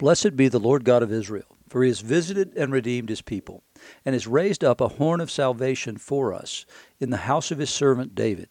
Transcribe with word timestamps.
Blessed 0.00 0.34
be 0.34 0.48
the 0.48 0.58
Lord 0.58 0.84
God 0.84 1.02
of 1.02 1.12
Israel, 1.12 1.58
for 1.68 1.82
he 1.82 1.90
has 1.90 2.00
visited 2.00 2.56
and 2.56 2.72
redeemed 2.72 3.10
his 3.10 3.20
people, 3.20 3.64
and 4.02 4.14
has 4.14 4.26
raised 4.26 4.64
up 4.64 4.80
a 4.80 4.88
horn 4.88 5.20
of 5.20 5.30
salvation 5.30 5.98
for 5.98 6.32
us 6.32 6.64
in 6.98 7.10
the 7.10 7.28
house 7.28 7.50
of 7.50 7.58
his 7.58 7.68
servant 7.68 8.14
David, 8.14 8.48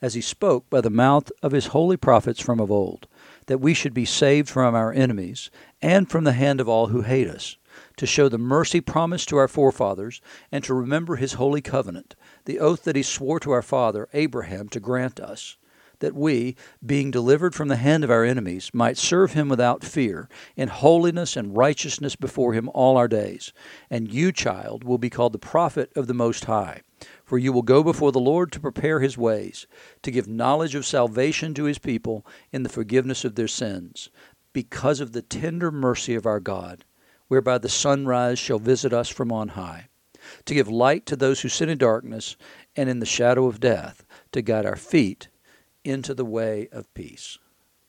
as 0.00 0.14
he 0.14 0.20
spoke 0.20 0.70
by 0.70 0.80
the 0.80 0.90
mouth 0.90 1.32
of 1.42 1.50
his 1.50 1.66
holy 1.66 1.96
prophets 1.96 2.38
from 2.38 2.60
of 2.60 2.70
old, 2.70 3.08
that 3.46 3.58
we 3.58 3.74
should 3.74 3.92
be 3.92 4.04
saved 4.04 4.48
from 4.48 4.76
our 4.76 4.92
enemies 4.92 5.50
and 5.82 6.08
from 6.08 6.22
the 6.22 6.34
hand 6.34 6.60
of 6.60 6.68
all 6.68 6.86
who 6.86 7.02
hate 7.02 7.26
us, 7.26 7.56
to 7.96 8.06
show 8.06 8.28
the 8.28 8.38
mercy 8.38 8.80
promised 8.80 9.28
to 9.28 9.36
our 9.36 9.48
forefathers, 9.48 10.20
and 10.52 10.62
to 10.62 10.72
remember 10.72 11.16
his 11.16 11.32
holy 11.32 11.60
covenant, 11.60 12.14
the 12.44 12.60
oath 12.60 12.84
that 12.84 12.94
he 12.94 13.02
swore 13.02 13.40
to 13.40 13.50
our 13.50 13.60
father 13.60 14.08
Abraham 14.12 14.68
to 14.68 14.78
grant 14.78 15.18
us 15.18 15.56
that 16.02 16.14
we, 16.14 16.54
being 16.84 17.10
delivered 17.10 17.54
from 17.54 17.68
the 17.68 17.76
hand 17.76 18.04
of 18.04 18.10
our 18.10 18.24
enemies, 18.24 18.70
might 18.74 18.98
serve 18.98 19.32
him 19.32 19.48
without 19.48 19.82
fear, 19.82 20.28
in 20.54 20.68
holiness 20.68 21.36
and 21.36 21.56
righteousness 21.56 22.14
before 22.14 22.52
him 22.52 22.68
all 22.74 22.98
our 22.98 23.08
days. 23.08 23.54
And 23.88 24.12
you, 24.12 24.30
child, 24.32 24.84
will 24.84 24.98
be 24.98 25.08
called 25.08 25.32
the 25.32 25.38
prophet 25.38 25.90
of 25.96 26.08
the 26.08 26.14
Most 26.14 26.44
High. 26.44 26.82
For 27.24 27.38
you 27.38 27.52
will 27.52 27.62
go 27.62 27.82
before 27.82 28.12
the 28.12 28.20
Lord 28.20 28.52
to 28.52 28.60
prepare 28.60 29.00
his 29.00 29.16
ways, 29.16 29.66
to 30.02 30.10
give 30.10 30.28
knowledge 30.28 30.74
of 30.74 30.84
salvation 30.84 31.54
to 31.54 31.64
his 31.64 31.78
people 31.78 32.26
in 32.52 32.62
the 32.62 32.68
forgiveness 32.68 33.24
of 33.24 33.36
their 33.36 33.48
sins, 33.48 34.10
because 34.52 35.00
of 35.00 35.12
the 35.12 35.22
tender 35.22 35.70
mercy 35.70 36.14
of 36.14 36.26
our 36.26 36.40
God, 36.40 36.84
whereby 37.28 37.58
the 37.58 37.68
sunrise 37.68 38.38
shall 38.38 38.58
visit 38.58 38.92
us 38.92 39.08
from 39.08 39.32
on 39.32 39.48
high, 39.48 39.88
to 40.44 40.54
give 40.54 40.68
light 40.68 41.06
to 41.06 41.16
those 41.16 41.40
who 41.40 41.48
sit 41.48 41.68
in 41.68 41.78
darkness 41.78 42.36
and 42.76 42.88
in 42.88 42.98
the 42.98 43.06
shadow 43.06 43.46
of 43.46 43.60
death, 43.60 44.04
to 44.32 44.42
guide 44.42 44.66
our 44.66 44.76
feet 44.76 45.28
into 45.84 46.14
the 46.14 46.24
way 46.24 46.68
of 46.72 46.92
peace. 46.94 47.38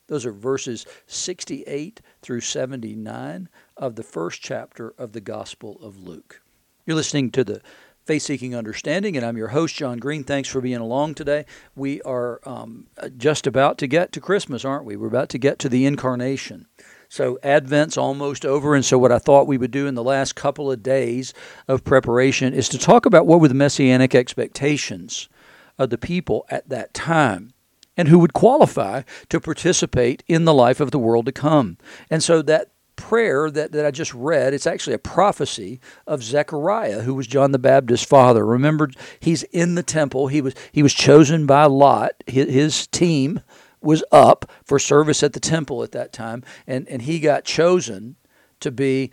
Those 0.07 0.25
are 0.25 0.33
verses 0.33 0.85
68 1.07 2.02
through 2.21 2.41
79 2.41 3.49
of 3.77 3.95
the 3.95 4.03
first 4.03 4.41
chapter 4.41 4.93
of 4.97 5.13
the 5.13 5.21
Gospel 5.21 5.79
of 5.81 5.97
Luke. 5.97 6.41
You're 6.86 6.97
listening 6.97 7.31
to 7.31 7.44
the 7.44 7.61
Faith 8.05 8.23
Seeking 8.23 8.53
Understanding, 8.53 9.16
and 9.16 9.25
I'm 9.25 9.38
your 9.38 9.47
host, 9.47 9.75
John 9.75 9.97
Green. 9.97 10.25
Thanks 10.25 10.49
for 10.49 10.59
being 10.59 10.81
along 10.81 11.14
today. 11.14 11.45
We 11.73 12.02
are 12.02 12.41
um, 12.44 12.88
just 13.16 13.47
about 13.47 13.77
to 13.77 13.88
get 13.88 14.11
to 14.11 14.19
Christmas, 14.19 14.66
aren't 14.66 14.83
we? 14.83 14.97
We're 14.97 15.08
about 15.08 15.30
to 15.30 15.38
get 15.38 15.58
to 15.59 15.69
the 15.69 15.86
incarnation. 15.86 16.67
So, 17.08 17.39
Advent's 17.44 17.95
almost 17.95 18.45
over, 18.45 18.75
and 18.75 18.83
so 18.83 18.97
what 18.97 19.14
I 19.14 19.19
thought 19.19 19.47
we 19.47 19.58
would 19.58 19.71
do 19.71 19.88
in 19.88 19.95
the 19.95 20.03
last 20.03 20.36
couple 20.36 20.69
of 20.69 20.83
days 20.83 21.33
of 21.69 21.86
preparation 21.86 22.53
is 22.53 22.67
to 22.69 22.77
talk 22.77 23.05
about 23.05 23.25
what 23.25 23.39
were 23.39 23.47
the 23.47 23.53
messianic 23.53 24.14
expectations 24.14 25.30
of 25.77 25.89
the 25.89 25.97
people 25.97 26.45
at 26.49 26.67
that 26.67 26.94
time 26.94 27.53
and 27.97 28.08
who 28.08 28.19
would 28.19 28.33
qualify 28.33 29.03
to 29.30 29.39
participate 29.39 30.23
in 30.27 30.45
the 30.45 30.53
life 30.53 30.80
of 30.80 30.91
the 30.91 30.99
world 30.99 31.25
to 31.25 31.31
come. 31.31 31.77
And 32.09 32.23
so 32.23 32.41
that 32.44 32.69
prayer 32.95 33.49
that, 33.52 33.72
that 33.72 33.86
I 33.86 33.91
just 33.91 34.13
read, 34.13 34.53
it's 34.53 34.67
actually 34.67 34.94
a 34.94 34.99
prophecy 34.99 35.80
of 36.08 36.23
Zechariah, 36.23 37.02
who 37.02 37.14
was 37.14 37.27
John 37.27 37.52
the 37.52 37.59
Baptist's 37.59 38.05
father. 38.05 38.45
Remember, 38.45 38.89
he's 39.19 39.44
in 39.44 39.75
the 39.75 39.83
temple. 39.83 40.27
He 40.27 40.41
was 40.41 40.53
he 40.71 40.83
was 40.83 40.94
chosen 40.94 41.45
by 41.45 41.66
Lot. 41.66 42.23
His, 42.27 42.49
his 42.49 42.88
team 42.88 43.41
was 43.81 44.03
up 44.11 44.49
for 44.64 44.80
service 44.80 45.23
at 45.23 45.33
the 45.33 45.39
temple 45.39 45.83
at 45.83 45.91
that 45.91 46.14
time, 46.14 46.44
and, 46.66 46.88
and 46.88 47.02
he 47.02 47.19
got 47.19 47.44
chosen 47.44 48.16
to 48.61 48.71
be 48.71 49.11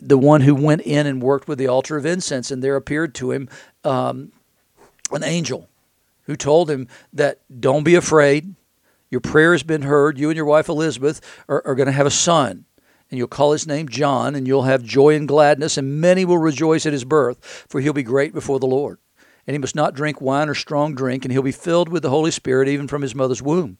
the 0.00 0.16
one 0.16 0.40
who 0.40 0.54
went 0.54 0.80
in 0.82 1.06
and 1.06 1.20
worked 1.20 1.48
with 1.48 1.58
the 1.58 1.68
altar 1.68 1.96
of 1.96 2.06
incense, 2.06 2.50
and 2.50 2.62
there 2.62 2.76
appeared 2.76 3.14
to 3.16 3.32
him 3.32 3.48
um, 3.84 4.32
an 5.12 5.24
angel 5.24 5.68
who 6.28 6.36
told 6.36 6.70
him 6.70 6.86
that 7.12 7.40
don't 7.60 7.82
be 7.82 7.96
afraid. 7.96 8.54
Your 9.10 9.20
prayer 9.20 9.52
has 9.52 9.64
been 9.64 9.82
heard. 9.82 10.18
You 10.18 10.28
and 10.28 10.36
your 10.36 10.44
wife 10.44 10.68
Elizabeth 10.68 11.20
are, 11.48 11.66
are 11.66 11.74
going 11.74 11.86
to 11.86 11.92
have 11.92 12.06
a 12.06 12.10
son, 12.10 12.66
and 13.10 13.18
you'll 13.18 13.26
call 13.26 13.52
his 13.52 13.66
name 13.66 13.88
John, 13.88 14.36
and 14.36 14.46
you'll 14.46 14.62
have 14.62 14.84
joy 14.84 15.16
and 15.16 15.26
gladness, 15.26 15.78
and 15.78 16.00
many 16.00 16.24
will 16.24 16.38
rejoice 16.38 16.86
at 16.86 16.92
his 16.92 17.04
birth, 17.04 17.66
for 17.68 17.80
he'll 17.80 17.94
be 17.94 18.02
great 18.02 18.34
before 18.34 18.60
the 18.60 18.66
Lord. 18.66 18.98
And 19.46 19.54
he 19.54 19.58
must 19.58 19.74
not 19.74 19.94
drink 19.94 20.20
wine 20.20 20.50
or 20.50 20.54
strong 20.54 20.94
drink, 20.94 21.24
and 21.24 21.32
he'll 21.32 21.42
be 21.42 21.50
filled 21.50 21.88
with 21.88 22.02
the 22.02 22.10
Holy 22.10 22.30
Spirit 22.30 22.68
even 22.68 22.86
from 22.86 23.00
his 23.00 23.14
mother's 23.14 23.42
womb 23.42 23.78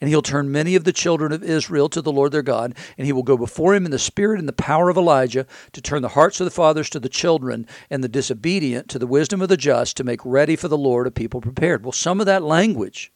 and 0.00 0.08
he'll 0.08 0.22
turn 0.22 0.52
many 0.52 0.74
of 0.74 0.84
the 0.84 0.92
children 0.92 1.32
of 1.32 1.42
Israel 1.42 1.88
to 1.88 2.02
the 2.02 2.12
Lord 2.12 2.32
their 2.32 2.42
God, 2.42 2.74
and 2.96 3.06
he 3.06 3.12
will 3.12 3.22
go 3.22 3.36
before 3.36 3.74
him 3.74 3.84
in 3.84 3.90
the 3.90 3.98
spirit 3.98 4.38
and 4.38 4.48
the 4.48 4.52
power 4.52 4.88
of 4.88 4.96
Elijah 4.96 5.46
to 5.72 5.80
turn 5.80 6.02
the 6.02 6.08
hearts 6.08 6.40
of 6.40 6.44
the 6.44 6.50
fathers 6.50 6.90
to 6.90 7.00
the 7.00 7.08
children 7.08 7.66
and 7.90 8.02
the 8.02 8.08
disobedient 8.08 8.88
to 8.88 8.98
the 8.98 9.06
wisdom 9.06 9.42
of 9.42 9.48
the 9.48 9.56
just 9.56 9.96
to 9.96 10.04
make 10.04 10.20
ready 10.24 10.56
for 10.56 10.68
the 10.68 10.78
Lord 10.78 11.06
a 11.06 11.10
people 11.10 11.40
prepared. 11.40 11.84
Well, 11.84 11.92
some 11.92 12.20
of 12.20 12.26
that 12.26 12.42
language 12.42 13.12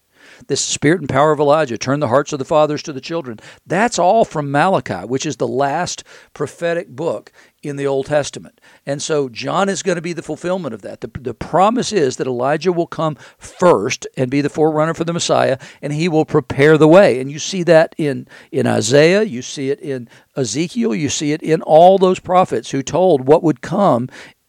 this 0.48 0.60
spirit 0.60 1.00
and 1.00 1.08
power 1.08 1.32
of 1.32 1.40
Elijah, 1.40 1.78
turn 1.78 2.00
the 2.00 2.08
hearts 2.08 2.32
of 2.32 2.38
the 2.38 2.44
fathers 2.44 2.82
to 2.84 2.92
the 2.92 3.00
children. 3.00 3.38
That's 3.66 3.98
all 3.98 4.24
from 4.24 4.50
Malachi, 4.50 5.06
which 5.06 5.26
is 5.26 5.36
the 5.36 5.48
last 5.48 6.04
prophetic 6.34 6.88
book 6.88 7.32
in 7.62 7.76
the 7.76 7.86
Old 7.86 8.06
Testament. 8.06 8.60
And 8.86 9.00
so 9.00 9.28
John 9.28 9.68
is 9.68 9.82
going 9.82 9.96
to 9.96 10.02
be 10.02 10.12
the 10.12 10.22
fulfillment 10.22 10.74
of 10.74 10.82
that. 10.82 11.00
The, 11.00 11.10
the 11.20 11.34
promise 11.34 11.92
is 11.92 12.16
that 12.16 12.26
Elijah 12.26 12.72
will 12.72 12.86
come 12.86 13.16
first 13.38 14.06
and 14.16 14.30
be 14.30 14.40
the 14.40 14.48
forerunner 14.48 14.94
for 14.94 15.04
the 15.04 15.12
Messiah, 15.12 15.58
and 15.80 15.92
he 15.92 16.08
will 16.08 16.24
prepare 16.24 16.76
the 16.76 16.88
way. 16.88 17.20
And 17.20 17.30
you 17.30 17.38
see 17.38 17.62
that 17.64 17.94
in, 17.98 18.26
in 18.50 18.66
Isaiah, 18.66 19.22
you 19.22 19.42
see 19.42 19.70
it 19.70 19.80
in 19.80 20.08
Ezekiel, 20.36 20.94
you 20.94 21.08
see 21.08 21.32
it 21.32 21.42
in 21.42 21.62
all 21.62 21.98
those 21.98 22.18
prophets 22.18 22.70
who 22.70 22.82
told 22.82 23.26
what 23.26 23.42
would 23.42 23.60
come 23.60 24.08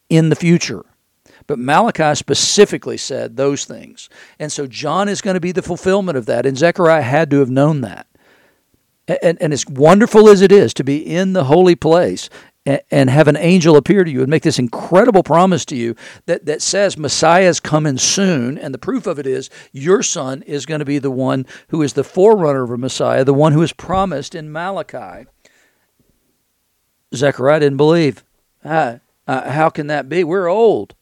in 0.09 0.29
the 0.29 0.35
future. 0.35 0.85
But 1.47 1.59
Malachi 1.59 2.15
specifically 2.15 2.97
said 2.97 3.35
those 3.35 3.65
things. 3.65 4.09
And 4.39 4.51
so 4.51 4.67
John 4.67 5.09
is 5.09 5.21
going 5.21 5.35
to 5.35 5.41
be 5.41 5.51
the 5.51 5.61
fulfillment 5.61 6.17
of 6.17 6.25
that. 6.27 6.45
And 6.45 6.57
Zechariah 6.57 7.01
had 7.01 7.29
to 7.31 7.39
have 7.39 7.49
known 7.49 7.81
that. 7.81 8.07
And, 9.07 9.37
and 9.41 9.51
as 9.51 9.67
wonderful 9.67 10.29
as 10.29 10.41
it 10.41 10.51
is 10.51 10.73
to 10.75 10.83
be 10.83 10.97
in 10.97 11.33
the 11.33 11.45
holy 11.45 11.75
place 11.75 12.29
and 12.65 13.09
have 13.09 13.27
an 13.27 13.35
angel 13.35 13.75
appear 13.75 14.05
to 14.05 14.11
you 14.11 14.21
and 14.21 14.29
make 14.29 14.43
this 14.43 14.59
incredible 14.59 15.21
promise 15.21 15.65
to 15.65 15.75
you 15.75 15.95
that, 16.27 16.45
that 16.45 16.61
says 16.61 16.97
Messiah 16.97 17.49
is 17.49 17.59
coming 17.59 17.97
soon. 17.97 18.57
And 18.57 18.73
the 18.73 18.77
proof 18.77 19.05
of 19.05 19.19
it 19.19 19.27
is 19.27 19.49
your 19.73 20.01
son 20.01 20.41
is 20.43 20.65
going 20.65 20.79
to 20.79 20.85
be 20.85 20.99
the 20.99 21.11
one 21.11 21.45
who 21.69 21.81
is 21.81 21.93
the 21.93 22.05
forerunner 22.05 22.63
of 22.63 22.71
a 22.71 22.77
Messiah, 22.77 23.25
the 23.25 23.33
one 23.33 23.51
who 23.51 23.61
is 23.61 23.73
promised 23.73 24.33
in 24.33 24.49
Malachi. 24.49 25.27
Zechariah 27.13 27.59
didn't 27.59 27.77
believe. 27.77 28.23
Uh, 28.63 28.99
uh, 29.27 29.51
how 29.51 29.69
can 29.69 29.87
that 29.87 30.07
be? 30.07 30.23
We're 30.23 30.47
old. 30.47 30.95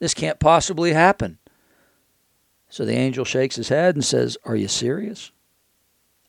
This 0.00 0.14
can't 0.14 0.40
possibly 0.40 0.92
happen. 0.92 1.38
So 2.68 2.84
the 2.84 2.94
angel 2.94 3.24
shakes 3.24 3.56
his 3.56 3.68
head 3.68 3.94
and 3.94 4.04
says, 4.04 4.36
Are 4.44 4.56
you 4.56 4.66
serious? 4.66 5.30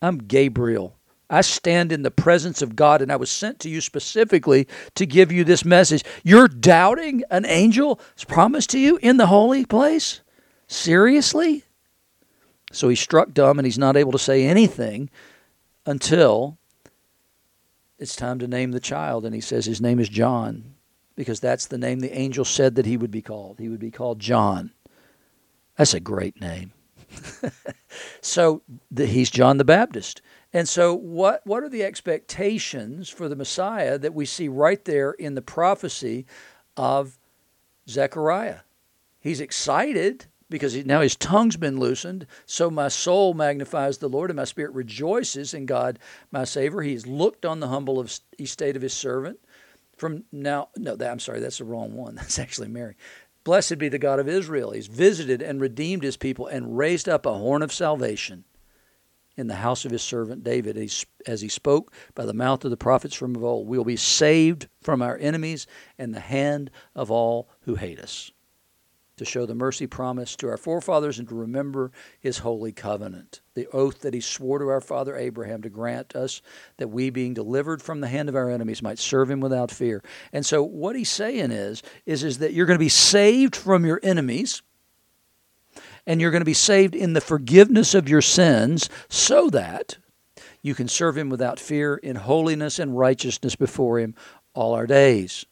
I'm 0.00 0.18
Gabriel. 0.18 0.96
I 1.30 1.40
stand 1.40 1.92
in 1.92 2.02
the 2.02 2.10
presence 2.10 2.60
of 2.60 2.76
God, 2.76 3.00
and 3.00 3.10
I 3.10 3.16
was 3.16 3.30
sent 3.30 3.58
to 3.60 3.70
you 3.70 3.80
specifically 3.80 4.68
to 4.96 5.06
give 5.06 5.32
you 5.32 5.44
this 5.44 5.64
message. 5.64 6.04
You're 6.22 6.48
doubting 6.48 7.22
an 7.30 7.46
angel's 7.46 7.98
promise 8.28 8.66
to 8.68 8.78
you 8.78 8.98
in 8.98 9.16
the 9.16 9.28
holy 9.28 9.64
place? 9.64 10.20
Seriously? 10.66 11.64
So 12.70 12.90
he's 12.90 13.00
struck 13.00 13.32
dumb 13.32 13.58
and 13.58 13.64
he's 13.64 13.78
not 13.78 13.96
able 13.96 14.12
to 14.12 14.18
say 14.18 14.44
anything 14.44 15.08
until 15.86 16.58
it's 17.98 18.16
time 18.16 18.38
to 18.40 18.46
name 18.46 18.72
the 18.72 18.80
child. 18.80 19.24
And 19.24 19.34
he 19.34 19.40
says 19.40 19.64
his 19.64 19.80
name 19.80 20.00
is 20.00 20.08
John 20.08 20.74
because 21.14 21.40
that's 21.40 21.66
the 21.66 21.78
name 21.78 22.00
the 22.00 22.16
angel 22.16 22.44
said 22.44 22.74
that 22.76 22.86
he 22.86 22.96
would 22.96 23.10
be 23.10 23.22
called. 23.22 23.58
He 23.58 23.68
would 23.68 23.80
be 23.80 23.90
called 23.90 24.18
John. 24.18 24.72
That's 25.76 25.94
a 25.94 26.00
great 26.00 26.40
name. 26.40 26.72
so 28.20 28.62
the, 28.90 29.06
he's 29.06 29.30
John 29.30 29.58
the 29.58 29.64
Baptist. 29.64 30.22
And 30.52 30.68
so, 30.68 30.94
what, 30.94 31.40
what 31.46 31.62
are 31.62 31.68
the 31.68 31.82
expectations 31.82 33.08
for 33.08 33.28
the 33.28 33.36
Messiah 33.36 33.98
that 33.98 34.14
we 34.14 34.26
see 34.26 34.48
right 34.48 34.84
there 34.84 35.12
in 35.12 35.34
the 35.34 35.42
prophecy 35.42 36.26
of 36.76 37.18
Zechariah? 37.88 38.60
He's 39.18 39.40
excited 39.40 40.26
because 40.50 40.74
he, 40.74 40.82
now 40.82 41.00
his 41.00 41.16
tongue's 41.16 41.56
been 41.56 41.80
loosened. 41.80 42.26
So 42.44 42.70
my 42.70 42.88
soul 42.88 43.34
magnifies 43.34 43.98
the 43.98 44.08
Lord, 44.08 44.30
and 44.30 44.36
my 44.36 44.44
spirit 44.44 44.74
rejoices 44.74 45.54
in 45.54 45.64
God, 45.66 45.98
my 46.30 46.44
Savior. 46.44 46.82
He's 46.82 47.06
looked 47.06 47.46
on 47.46 47.60
the 47.60 47.68
humble 47.68 48.06
estate 48.38 48.76
of 48.76 48.82
his 48.82 48.92
servant. 48.92 49.40
From 49.96 50.24
now, 50.32 50.68
no, 50.76 50.96
that, 50.96 51.10
I'm 51.10 51.20
sorry, 51.20 51.40
that's 51.40 51.58
the 51.58 51.64
wrong 51.64 51.94
one. 51.94 52.14
That's 52.16 52.38
actually 52.38 52.68
Mary. 52.68 52.96
Blessed 53.44 53.78
be 53.78 53.88
the 53.88 53.98
God 53.98 54.18
of 54.18 54.28
Israel. 54.28 54.70
He's 54.70 54.86
visited 54.86 55.42
and 55.42 55.60
redeemed 55.60 56.02
his 56.02 56.16
people 56.16 56.46
and 56.46 56.78
raised 56.78 57.08
up 57.08 57.26
a 57.26 57.34
horn 57.34 57.62
of 57.62 57.72
salvation 57.72 58.44
in 59.36 59.48
the 59.48 59.56
house 59.56 59.84
of 59.84 59.90
his 59.90 60.02
servant 60.02 60.44
David, 60.44 60.76
as 61.26 61.40
he 61.40 61.48
spoke 61.48 61.92
by 62.14 62.24
the 62.24 62.34
mouth 62.34 62.64
of 62.64 62.70
the 62.70 62.76
prophets 62.76 63.14
from 63.14 63.34
of 63.34 63.42
old. 63.42 63.66
We 63.66 63.78
will 63.78 63.84
be 63.84 63.96
saved 63.96 64.68
from 64.82 65.02
our 65.02 65.16
enemies 65.18 65.66
and 65.98 66.14
the 66.14 66.20
hand 66.20 66.70
of 66.94 67.10
all 67.10 67.48
who 67.62 67.76
hate 67.76 67.98
us 67.98 68.30
to 69.16 69.24
show 69.24 69.46
the 69.46 69.54
mercy 69.54 69.86
promised 69.86 70.40
to 70.40 70.48
our 70.48 70.56
forefathers 70.56 71.18
and 71.18 71.28
to 71.28 71.34
remember 71.34 71.92
his 72.18 72.38
holy 72.38 72.72
covenant, 72.72 73.40
the 73.54 73.66
oath 73.68 74.00
that 74.00 74.14
he 74.14 74.20
swore 74.20 74.58
to 74.58 74.68
our 74.68 74.80
father 74.80 75.16
Abraham 75.16 75.62
to 75.62 75.68
grant 75.68 76.16
us 76.16 76.42
that 76.78 76.88
we, 76.88 77.10
being 77.10 77.34
delivered 77.34 77.82
from 77.82 78.00
the 78.00 78.08
hand 78.08 78.28
of 78.28 78.36
our 78.36 78.50
enemies, 78.50 78.82
might 78.82 78.98
serve 78.98 79.30
him 79.30 79.40
without 79.40 79.70
fear. 79.70 80.02
And 80.32 80.44
so 80.44 80.62
what 80.62 80.96
he's 80.96 81.10
saying 81.10 81.50
is, 81.50 81.82
is, 82.06 82.24
is 82.24 82.38
that 82.38 82.52
you're 82.52 82.66
going 82.66 82.78
to 82.78 82.84
be 82.84 82.88
saved 82.88 83.54
from 83.54 83.84
your 83.84 84.00
enemies 84.02 84.62
and 86.06 86.20
you're 86.20 86.30
going 86.30 86.40
to 86.40 86.44
be 86.44 86.54
saved 86.54 86.94
in 86.94 87.12
the 87.12 87.20
forgiveness 87.20 87.94
of 87.94 88.08
your 88.08 88.22
sins 88.22 88.88
so 89.08 89.48
that 89.50 89.98
You 90.62 90.74
can 90.76 90.88
serve 90.88 91.18
him 91.18 91.28
without 91.28 91.58
fear 91.58 91.96
in 91.96 92.16
holiness 92.16 92.78
and 92.78 92.96
righteousness 92.96 93.56
before 93.56 93.98
him 93.98 94.14
all 94.54 94.74
our 94.74 94.86
days. 94.86 95.44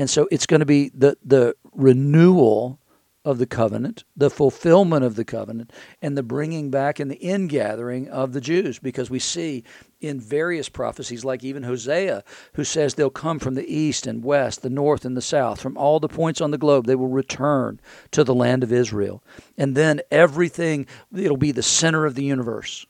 And 0.00 0.08
so 0.08 0.26
it's 0.30 0.46
going 0.46 0.60
to 0.60 0.66
be 0.66 0.88
the, 0.94 1.18
the 1.22 1.54
renewal 1.74 2.80
of 3.22 3.36
the 3.36 3.44
covenant, 3.44 4.04
the 4.16 4.30
fulfillment 4.30 5.04
of 5.04 5.14
the 5.14 5.26
covenant, 5.26 5.74
and 6.00 6.16
the 6.16 6.22
bringing 6.22 6.70
back 6.70 6.98
and 6.98 7.10
the 7.10 7.18
ingathering 7.18 8.08
of 8.08 8.32
the 8.32 8.40
Jews. 8.40 8.78
Because 8.78 9.10
we 9.10 9.18
see 9.18 9.62
in 10.00 10.18
various 10.18 10.70
prophecies, 10.70 11.22
like 11.22 11.44
even 11.44 11.64
Hosea, 11.64 12.24
who 12.54 12.64
says 12.64 12.94
they'll 12.94 13.10
come 13.10 13.38
from 13.38 13.56
the 13.56 13.70
east 13.70 14.06
and 14.06 14.24
west, 14.24 14.62
the 14.62 14.70
north 14.70 15.04
and 15.04 15.18
the 15.18 15.20
south, 15.20 15.60
from 15.60 15.76
all 15.76 16.00
the 16.00 16.08
points 16.08 16.40
on 16.40 16.50
the 16.50 16.56
globe, 16.56 16.86
they 16.86 16.96
will 16.96 17.08
return 17.08 17.78
to 18.12 18.24
the 18.24 18.34
land 18.34 18.62
of 18.62 18.72
Israel. 18.72 19.22
And 19.58 19.76
then 19.76 20.00
everything, 20.10 20.86
it'll 21.14 21.36
be 21.36 21.52
the 21.52 21.62
center 21.62 22.06
of 22.06 22.14
the 22.14 22.24
universe. 22.24 22.86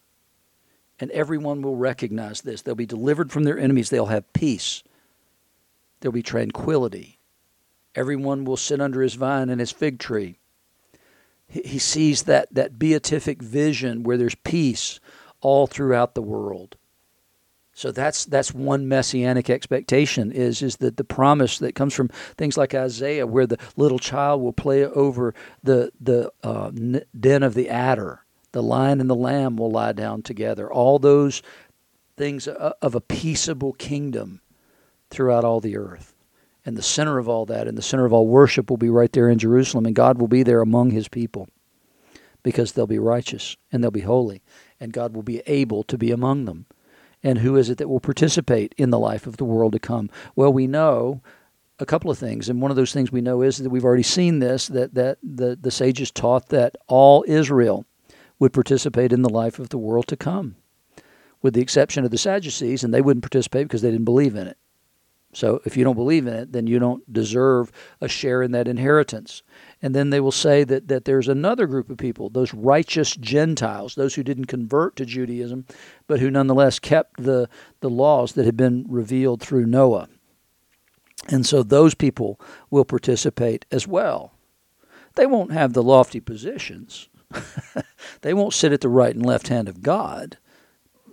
And 1.00 1.10
everyone 1.10 1.60
will 1.60 1.74
recognize 1.74 2.42
this. 2.42 2.62
They'll 2.62 2.76
be 2.76 2.86
delivered 2.86 3.32
from 3.32 3.42
their 3.42 3.58
enemies, 3.58 3.90
they'll 3.90 4.06
have 4.06 4.32
peace, 4.32 4.84
there'll 6.00 6.12
be 6.12 6.22
tranquility 6.22 7.20
Everyone 7.94 8.44
will 8.44 8.56
sit 8.56 8.80
under 8.80 9.02
his 9.02 9.14
vine 9.14 9.48
and 9.48 9.60
his 9.60 9.72
fig 9.72 9.98
tree. 9.98 10.38
He 11.48 11.80
sees 11.80 12.24
that, 12.24 12.52
that 12.54 12.78
beatific 12.78 13.42
vision 13.42 14.04
where 14.04 14.16
there's 14.16 14.36
peace 14.36 15.00
all 15.40 15.66
throughout 15.66 16.14
the 16.14 16.22
world. 16.22 16.76
So 17.72 17.90
that's 17.90 18.26
that's 18.26 18.52
one 18.52 18.88
messianic 18.88 19.48
expectation 19.48 20.32
is 20.32 20.60
is 20.60 20.76
that 20.78 20.98
the 20.98 21.04
promise 21.04 21.58
that 21.60 21.74
comes 21.74 21.94
from 21.94 22.08
things 22.36 22.58
like 22.58 22.74
Isaiah, 22.74 23.26
where 23.26 23.46
the 23.46 23.58
little 23.74 23.98
child 23.98 24.42
will 24.42 24.52
play 24.52 24.84
over 24.84 25.34
the 25.62 25.90
the 25.98 26.30
uh, 26.42 26.70
den 27.18 27.42
of 27.42 27.54
the 27.54 27.70
adder, 27.70 28.24
the 28.52 28.62
lion 28.62 29.00
and 29.00 29.08
the 29.08 29.14
lamb 29.14 29.56
will 29.56 29.70
lie 29.70 29.92
down 29.92 30.22
together. 30.22 30.70
All 30.70 30.98
those 30.98 31.42
things 32.18 32.46
of 32.46 32.94
a 32.94 33.00
peaceable 33.00 33.72
kingdom 33.72 34.42
throughout 35.10 35.44
all 35.44 35.60
the 35.60 35.76
earth 35.76 36.14
and 36.64 36.76
the 36.76 36.82
center 36.82 37.18
of 37.18 37.28
all 37.28 37.46
that 37.46 37.66
and 37.66 37.76
the 37.76 37.82
center 37.82 38.04
of 38.04 38.12
all 38.12 38.26
worship 38.26 38.70
will 38.70 38.76
be 38.76 38.90
right 38.90 39.12
there 39.12 39.28
in 39.28 39.38
Jerusalem 39.38 39.86
and 39.86 39.94
God 39.94 40.18
will 40.18 40.28
be 40.28 40.42
there 40.42 40.60
among 40.60 40.90
his 40.90 41.08
people 41.08 41.48
because 42.42 42.72
they'll 42.72 42.86
be 42.86 42.98
righteous 42.98 43.56
and 43.72 43.82
they'll 43.82 43.90
be 43.90 44.00
holy 44.00 44.42
and 44.78 44.92
God 44.92 45.14
will 45.14 45.22
be 45.22 45.42
able 45.46 45.82
to 45.84 45.98
be 45.98 46.10
among 46.10 46.44
them. 46.44 46.66
And 47.22 47.38
who 47.38 47.56
is 47.56 47.68
it 47.68 47.78
that 47.78 47.88
will 47.88 48.00
participate 48.00 48.74
in 48.78 48.90
the 48.90 48.98
life 48.98 49.26
of 49.26 49.36
the 49.36 49.44
world 49.44 49.72
to 49.72 49.78
come? 49.78 50.08
Well, 50.34 50.52
we 50.52 50.66
know 50.66 51.20
a 51.78 51.86
couple 51.86 52.10
of 52.10 52.18
things, 52.18 52.48
and 52.48 52.60
one 52.60 52.70
of 52.70 52.76
those 52.76 52.92
things 52.92 53.10
we 53.10 53.20
know 53.20 53.42
is 53.42 53.58
that 53.58 53.70
we've 53.70 53.84
already 53.84 54.02
seen 54.02 54.38
this 54.38 54.68
that 54.68 54.94
that 54.94 55.18
the, 55.22 55.56
the 55.60 55.70
sages 55.70 56.10
taught 56.10 56.48
that 56.48 56.76
all 56.86 57.24
Israel 57.26 57.86
would 58.38 58.52
participate 58.52 59.12
in 59.12 59.22
the 59.22 59.30
life 59.30 59.58
of 59.58 59.70
the 59.70 59.78
world 59.78 60.06
to 60.08 60.16
come, 60.16 60.56
with 61.42 61.54
the 61.54 61.60
exception 61.60 62.04
of 62.04 62.10
the 62.10 62.18
Sadducees, 62.18 62.84
and 62.84 62.92
they 62.92 63.00
wouldn't 63.00 63.22
participate 63.22 63.64
because 63.66 63.82
they 63.82 63.90
didn't 63.90 64.04
believe 64.04 64.34
in 64.34 64.46
it. 64.46 64.58
So 65.32 65.60
if 65.64 65.76
you 65.76 65.84
don't 65.84 65.96
believe 65.96 66.26
in 66.26 66.34
it, 66.34 66.52
then 66.52 66.66
you 66.66 66.78
don't 66.78 67.10
deserve 67.12 67.70
a 68.00 68.08
share 68.08 68.42
in 68.42 68.50
that 68.52 68.66
inheritance. 68.66 69.42
And 69.80 69.94
then 69.94 70.10
they 70.10 70.18
will 70.18 70.32
say 70.32 70.64
that, 70.64 70.88
that 70.88 71.04
there's 71.04 71.28
another 71.28 71.66
group 71.66 71.88
of 71.88 71.98
people, 71.98 72.30
those 72.30 72.52
righteous 72.52 73.14
Gentiles, 73.14 73.94
those 73.94 74.14
who 74.14 74.24
didn't 74.24 74.46
convert 74.46 74.96
to 74.96 75.06
Judaism, 75.06 75.66
but 76.08 76.18
who 76.18 76.30
nonetheless 76.30 76.80
kept 76.80 77.22
the, 77.22 77.48
the 77.78 77.90
laws 77.90 78.32
that 78.32 78.44
had 78.44 78.56
been 78.56 78.84
revealed 78.88 79.40
through 79.40 79.66
Noah. 79.66 80.08
And 81.28 81.46
so 81.46 81.62
those 81.62 81.94
people 81.94 82.40
will 82.70 82.84
participate 82.84 83.66
as 83.70 83.86
well. 83.86 84.32
They 85.14 85.26
won't 85.26 85.52
have 85.52 85.74
the 85.74 85.82
lofty 85.82 86.20
positions, 86.20 87.08
they 88.22 88.34
won't 88.34 88.54
sit 88.54 88.72
at 88.72 88.80
the 88.80 88.88
right 88.88 89.14
and 89.14 89.24
left 89.24 89.46
hand 89.48 89.68
of 89.68 89.82
God, 89.82 90.38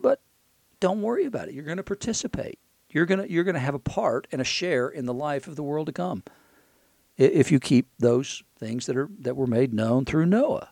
but 0.02 0.22
don't 0.80 1.04
worry 1.04 1.26
about 1.26 1.50
it. 1.50 1.54
You're 1.54 1.64
going 1.64 1.78
to 1.78 1.84
participate. 1.84 2.58
You're 2.90 3.06
going 3.06 3.22
to 3.22 3.32
you're 3.32 3.44
going 3.44 3.56
to 3.56 3.60
have 3.60 3.76
a 3.76 3.80
part 3.80 4.28
and 4.32 4.42
a 4.42 4.46
share 4.46 4.88
in 4.88 5.06
the 5.06 5.14
life 5.14 5.48
of 5.48 5.56
the 5.56 5.64
world 5.64 5.88
to 5.88 5.94
come 5.94 6.24
if 7.18 7.52
you 7.52 7.60
keep 7.60 7.88
those 8.00 8.44
things 8.58 8.86
that 8.86 8.96
are 8.96 9.10
that 9.20 9.36
were 9.36 9.48
made 9.48 9.74
known 9.74 10.06
through 10.06 10.26
Noah. 10.26 10.70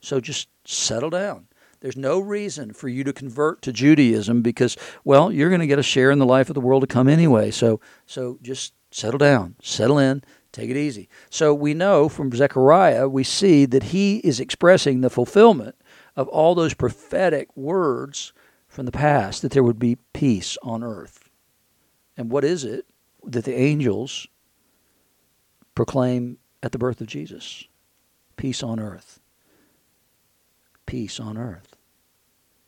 So 0.00 0.20
just 0.20 0.48
settle 0.64 1.10
down. 1.10 1.48
There's 1.80 1.96
no 1.96 2.18
reason 2.18 2.72
for 2.72 2.88
you 2.88 3.04
to 3.04 3.12
convert 3.12 3.62
to 3.62 3.72
Judaism 3.72 4.42
because 4.42 4.76
well, 5.04 5.32
you're 5.32 5.50
going 5.50 5.60
to 5.60 5.66
get 5.66 5.78
a 5.78 5.84
share 5.84 6.10
in 6.10 6.18
the 6.18 6.26
life 6.26 6.48
of 6.48 6.54
the 6.54 6.60
world 6.60 6.82
to 6.82 6.86
come 6.86 7.08
anyway. 7.08 7.50
So 7.50 7.80
so 8.06 8.38
just 8.42 8.72
settle 8.90 9.18
down, 9.18 9.56
settle 9.62 9.98
in, 9.98 10.22
take 10.52 10.70
it 10.70 10.76
easy. 10.76 11.08
So 11.30 11.52
we 11.52 11.74
know 11.74 12.08
from 12.08 12.32
Zechariah, 12.32 13.08
we 13.08 13.24
see 13.24 13.66
that 13.66 13.84
he 13.84 14.18
is 14.18 14.40
expressing 14.40 15.00
the 15.00 15.10
fulfillment 15.10 15.76
of 16.14 16.28
all 16.28 16.54
those 16.54 16.74
prophetic 16.74 17.54
words 17.56 18.32
from 18.68 18.86
the 18.86 18.92
past 18.92 19.42
that 19.42 19.52
there 19.52 19.62
would 19.62 19.78
be 19.78 19.98
peace 20.12 20.56
on 20.62 20.82
earth. 20.82 21.25
And 22.16 22.30
what 22.30 22.44
is 22.44 22.64
it 22.64 22.86
that 23.24 23.44
the 23.44 23.54
angels 23.54 24.26
proclaim 25.74 26.38
at 26.62 26.72
the 26.72 26.78
birth 26.78 27.00
of 27.00 27.06
Jesus? 27.06 27.64
Peace 28.36 28.62
on 28.62 28.80
earth. 28.80 29.20
Peace 30.86 31.20
on 31.20 31.36
earth. 31.36 31.76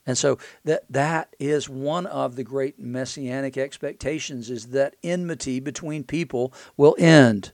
And 0.07 0.17
so 0.17 0.39
that 0.65 0.85
that 0.89 1.37
is 1.39 1.69
one 1.69 2.07
of 2.07 2.35
the 2.35 2.43
great 2.43 2.79
messianic 2.79 3.59
expectations 3.59 4.49
is 4.49 4.69
that 4.69 4.97
enmity 5.03 5.61
between 5.61 6.03
people 6.03 6.53
will 6.79 6.97
end. 6.99 7.53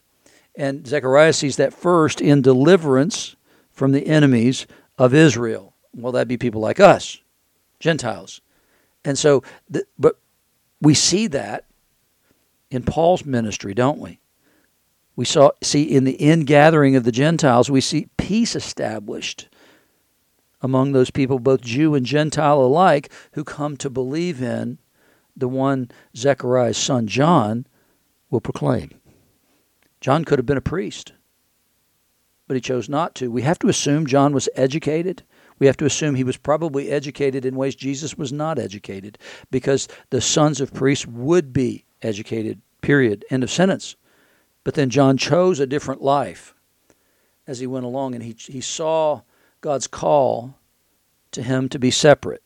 And 0.55 0.87
Zechariah 0.87 1.33
sees 1.33 1.57
that 1.57 1.75
first 1.75 2.21
in 2.21 2.43
deliverance 2.43 3.35
from 3.73 3.91
the 3.91 4.07
enemies 4.07 4.69
of 4.97 5.13
Israel. 5.13 5.75
Well, 5.93 6.13
that'd 6.13 6.29
be 6.29 6.37
people 6.37 6.61
like 6.61 6.79
us, 6.79 7.21
Gentiles. 7.81 8.41
And 9.05 9.19
so, 9.19 9.43
but 9.99 10.19
we 10.81 10.95
see 10.95 11.27
that 11.27 11.65
in 12.75 12.83
Paul's 12.83 13.25
ministry, 13.25 13.73
don't 13.73 13.99
we? 13.99 14.19
We 15.17 15.25
saw 15.25 15.53
see 15.63 15.83
in 15.83 16.05
the 16.05 16.17
ingathering 16.21 16.97
of 16.97 17.05
the 17.05 17.13
Gentiles, 17.13 17.71
we 17.71 17.81
see 17.81 18.09
peace 18.17 18.57
established 18.57 19.49
among 20.61 20.93
those 20.93 21.11
people, 21.11 21.39
both 21.39 21.61
Jew 21.61 21.95
and 21.95 22.05
Gentile 22.05 22.61
alike, 22.61 23.13
who 23.33 23.45
come 23.45 23.77
to 23.77 23.91
believe 23.91 24.43
in 24.43 24.79
the 25.37 25.49
one 25.49 25.91
Zechariah's 26.17 26.77
son 26.77 27.07
John 27.07 27.67
will 28.31 28.41
proclaim. 28.41 28.91
John 30.01 30.25
could 30.25 30.39
have 30.39 30.47
been 30.47 30.57
a 30.57 30.63
priest, 30.63 31.13
but 32.49 32.57
he 32.57 32.61
chose 32.61 32.89
not 32.89 33.15
to. 33.17 33.31
We 33.31 33.43
have 33.43 33.59
to 33.61 33.69
assume 33.69 34.07
John 34.07 34.33
was 34.33 34.49
educated. 34.57 35.23
We 35.59 35.67
have 35.67 35.77
to 35.77 35.87
assume 35.87 36.15
he 36.15 36.25
was 36.25 36.37
probably 36.37 36.91
educated 36.91 37.45
in 37.45 37.57
ways 37.57 37.77
Jesus 37.77 38.19
was 38.19 38.33
not 38.33 38.59
educated, 38.59 39.19
because 39.51 39.87
the 40.11 40.21
sons 40.21 40.61
of 40.61 40.75
priests 40.75 41.07
would 41.07 41.53
be 41.53 41.85
educated, 42.03 42.61
period. 42.85 43.25
End 43.31 43.43
of 43.43 43.51
sentence. 43.51 43.97
But 44.63 44.75
then 44.75 44.91
John 44.91 45.17
chose 45.17 45.59
a 45.59 45.67
different 45.67 46.03
life 46.03 46.55
as 47.47 47.59
he 47.59 47.67
went 47.67 47.87
along, 47.87 48.15
and 48.15 48.23
he, 48.23 48.37
he 48.39 48.61
saw 48.61 49.23
God's 49.63 49.87
call 49.87 50.59
to 51.33 51.43
him 51.43 51.69
to 51.71 51.79
be 51.79 51.91
separate 51.91 52.43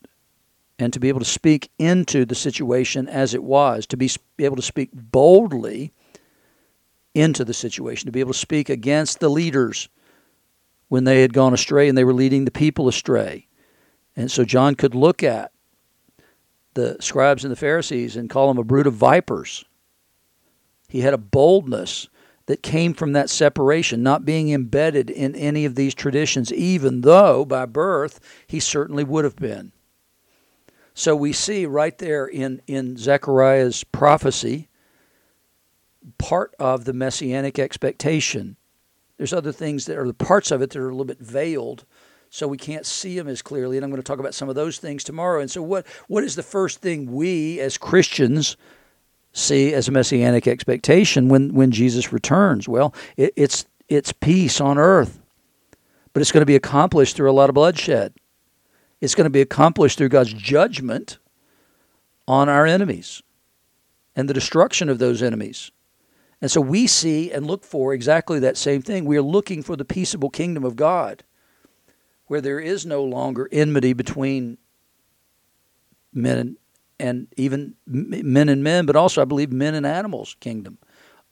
and 0.79 0.93
to 0.93 1.01
be 1.01 1.09
able 1.09 1.19
to 1.19 1.27
speak 1.27 1.71
into 1.79 2.25
the 2.25 2.37
situation 2.37 3.09
as 3.09 3.35
it 3.35 3.43
was, 3.43 3.85
to 3.87 3.97
be, 3.97 4.09
be 4.37 4.45
able 4.45 4.57
to 4.57 4.63
speak 4.63 4.91
boldly 4.93 5.93
into 7.15 7.45
the 7.45 7.55
situation, 7.55 8.07
to 8.07 8.13
be 8.13 8.21
able 8.21 8.33
to 8.33 8.39
speak 8.39 8.69
against 8.69 9.19
the 9.19 9.29
leaders 9.29 9.89
when 10.87 11.03
they 11.03 11.21
had 11.21 11.33
gone 11.33 11.53
astray 11.53 11.89
and 11.89 11.99
they 11.99 12.05
were 12.05 12.15
leading 12.15 12.45
the 12.45 12.51
people 12.53 12.87
astray. 12.87 13.49
And 14.15 14.31
so 14.31 14.45
John 14.45 14.77
could 14.77 14.95
look 14.95 15.25
at 15.25 15.51
the 16.75 16.97
scribes 17.01 17.45
and 17.45 17.51
the 17.51 17.57
Pharisees 17.57 18.17
and 18.17 18.31
call 18.31 18.47
them 18.47 18.59
a 18.59 18.65
brood 18.65 18.87
of 18.87 18.95
vipers. 18.95 19.65
He 20.89 21.01
had 21.01 21.15
a 21.15 21.19
boldness 21.19 22.09
that 22.47 22.63
came 22.63 22.95
from 22.95 23.13
that 23.13 23.29
separation, 23.29 24.03
not 24.03 24.25
being 24.25 24.51
embedded 24.51 25.11
in 25.11 25.35
any 25.37 25.67
of 25.67 25.75
these 25.75 25.95
traditions, 25.95 26.51
even 26.53 27.03
though 27.03 27.45
by 27.45 27.67
birth 27.67 28.21
he 28.47 28.59
certainly 28.59 29.05
would 29.05 29.25
have 29.25 29.37
been. 29.37 29.73
So 30.95 31.15
we 31.15 31.33
see 31.33 31.67
right 31.67 31.97
there 31.99 32.27
in, 32.27 32.63
in 32.67 32.97
Zechariah's 32.97 33.85
prophecy 33.85 34.69
part 36.17 36.55
of 36.59 36.87
the 36.87 36.95
messianic 36.95 37.59
expectation. 37.59 38.57
There's 39.19 39.33
other 39.35 39.53
things 39.53 39.85
that 39.87 39.99
are 39.99 40.07
the 40.07 40.15
parts 40.15 40.51
of 40.51 40.63
it 40.63 40.71
that 40.71 40.79
are 40.79 40.89
a 40.89 40.93
little 40.93 41.05
bit 41.05 41.21
veiled 41.21 41.85
so 42.31 42.49
we 42.49 42.57
can't 42.57 42.87
see 42.87 43.17
them 43.17 43.29
as 43.29 43.43
clearly. 43.43 43.77
And 43.77 43.85
I'm 43.85 43.91
going 43.91 44.03
to 44.03 44.07
talk 44.07 44.19
about 44.19 44.35
some 44.35 44.49
of 44.49 44.55
those 44.55 44.79
things 44.79 45.05
tomorrow. 45.05 45.41
And 45.41 45.51
so, 45.51 45.63
what 45.63 45.87
what 46.09 46.25
is 46.25 46.35
the 46.35 46.43
first 46.43 46.81
thing 46.81 47.13
we 47.13 47.61
as 47.61 47.79
Christians 47.79 48.57
see 49.39 49.73
as 49.73 49.89
a 49.89 49.93
messianic 49.93 50.47
expectation 50.47 51.29
when 51.29 51.55
when 51.55 51.71
Jesus 51.71 52.13
returns? 52.13 52.69
Well, 52.69 52.95
it, 53.17 53.33
it's 53.37 53.67
it's 53.89 54.13
peace 54.13 54.61
on 54.61 54.79
earth, 54.79 55.21
but 56.13 56.21
it's 56.21 56.33
going 56.33 56.43
to 56.43 56.47
be 56.47 56.57
accomplished 56.57 57.17
through 57.17 57.31
a 57.31 57.33
lot 57.33 57.49
of 57.49 57.55
bloodshed. 57.55 58.15
It's 59.01 59.15
going 59.15 59.27
to 59.27 59.31
be 59.31 59.41
accomplished 59.41 59.99
through 59.99 60.09
God's 60.09 60.33
judgment 60.33 61.19
on 62.27 62.49
our 62.49 62.67
enemies 62.67 63.23
and 64.17 64.29
the 64.29 64.35
destruction 64.35 64.89
of 64.89 64.99
those 64.99 65.23
enemies. 65.23 65.71
And 66.41 66.51
so 66.51 66.61
we 66.61 66.87
see 66.87 67.33
and 67.33 67.47
look 67.47 67.65
for 67.65 67.93
exactly 67.93 68.39
that 68.41 68.57
same 68.57 68.83
thing. 68.83 69.05
We 69.05 69.17
are 69.17 69.23
looking 69.23 69.63
for 69.63 69.77
the 69.77 69.85
peaceable 69.85 70.31
kingdom 70.31 70.65
of 70.65 70.77
God 70.77 71.25
where 72.27 72.41
there 72.41 72.61
is 72.61 72.87
no 72.87 73.03
longer 73.03 73.49
enmity 73.51 73.93
between 73.93 74.59
men 76.13 76.57
and 76.99 77.29
even 77.37 77.75
men 77.87 78.49
and 78.49 78.63
men, 78.63 78.87
but 78.87 78.97
also 78.97 79.23
I 79.23 79.25
believe 79.25 79.53
men 79.53 79.75
and 79.75 79.87
animals 79.87 80.37
kingdom. 80.41 80.79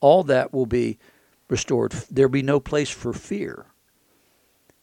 All 0.00 0.22
that 0.24 0.52
will 0.52 0.66
be 0.66 0.98
restored. 1.48 1.92
There'll 2.10 2.30
be 2.30 2.42
no 2.42 2.60
place 2.60 2.90
for 2.90 3.12
fear 3.12 3.66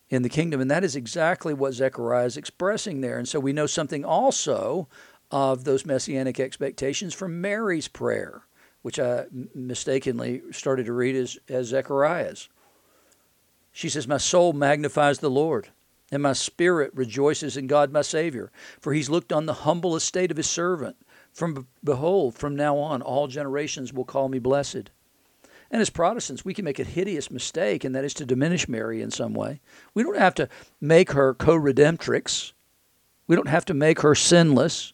in 0.09 0.21
the 0.21 0.29
kingdom. 0.29 0.61
And 0.61 0.69
that 0.71 0.83
is 0.83 0.95
exactly 0.95 1.53
what 1.53 1.73
Zechariah 1.73 2.25
is 2.25 2.37
expressing 2.37 3.01
there. 3.01 3.17
And 3.17 3.27
so 3.27 3.39
we 3.39 3.53
know 3.53 3.65
something 3.65 4.05
also 4.05 4.87
of 5.31 5.63
those 5.63 5.85
messianic 5.85 6.39
expectations 6.39 7.13
from 7.13 7.41
Mary's 7.41 7.87
prayer, 7.87 8.43
which 8.81 8.99
I 8.99 9.25
mistakenly 9.55 10.43
started 10.51 10.85
to 10.85 10.93
read 10.93 11.15
as, 11.15 11.37
as 11.49 11.67
Zechariah's. 11.67 12.49
She 13.71 13.89
says, 13.89 14.07
My 14.07 14.17
soul 14.17 14.53
magnifies 14.53 15.19
the 15.19 15.31
Lord 15.31 15.69
and 16.13 16.21
my 16.21 16.33
spirit 16.33 16.91
rejoices 16.93 17.57
in 17.57 17.65
God 17.65 17.91
my 17.91 18.03
Savior, 18.03 18.51
for 18.79 18.93
he's 18.93 19.09
looked 19.09 19.33
on 19.33 19.47
the 19.47 19.53
humble 19.53 19.95
estate 19.95 20.29
of 20.29 20.37
his 20.37 20.47
servant. 20.47 20.95
From 21.31 21.67
behold, 21.83 22.35
from 22.35 22.55
now 22.55 22.77
on, 22.77 23.01
all 23.01 23.25
generations 23.25 23.91
will 23.91 24.05
call 24.05 24.29
me 24.29 24.37
blessed. 24.37 24.91
And 25.71 25.81
as 25.81 25.89
Protestants, 25.89 26.45
we 26.45 26.53
can 26.53 26.65
make 26.65 26.77
a 26.77 26.83
hideous 26.83 27.31
mistake, 27.31 27.83
and 27.83 27.95
that 27.95 28.05
is 28.05 28.13
to 28.15 28.27
diminish 28.27 28.69
Mary 28.69 29.01
in 29.01 29.09
some 29.09 29.33
way. 29.33 29.59
We 29.95 30.03
don't 30.03 30.19
have 30.19 30.35
to 30.35 30.47
make 30.79 31.13
her 31.13 31.33
co 31.33 31.57
redemptrix, 31.57 32.51
we 33.25 33.35
don't 33.35 33.47
have 33.47 33.65
to 33.65 33.73
make 33.73 34.01
her 34.01 34.13
sinless. 34.13 34.93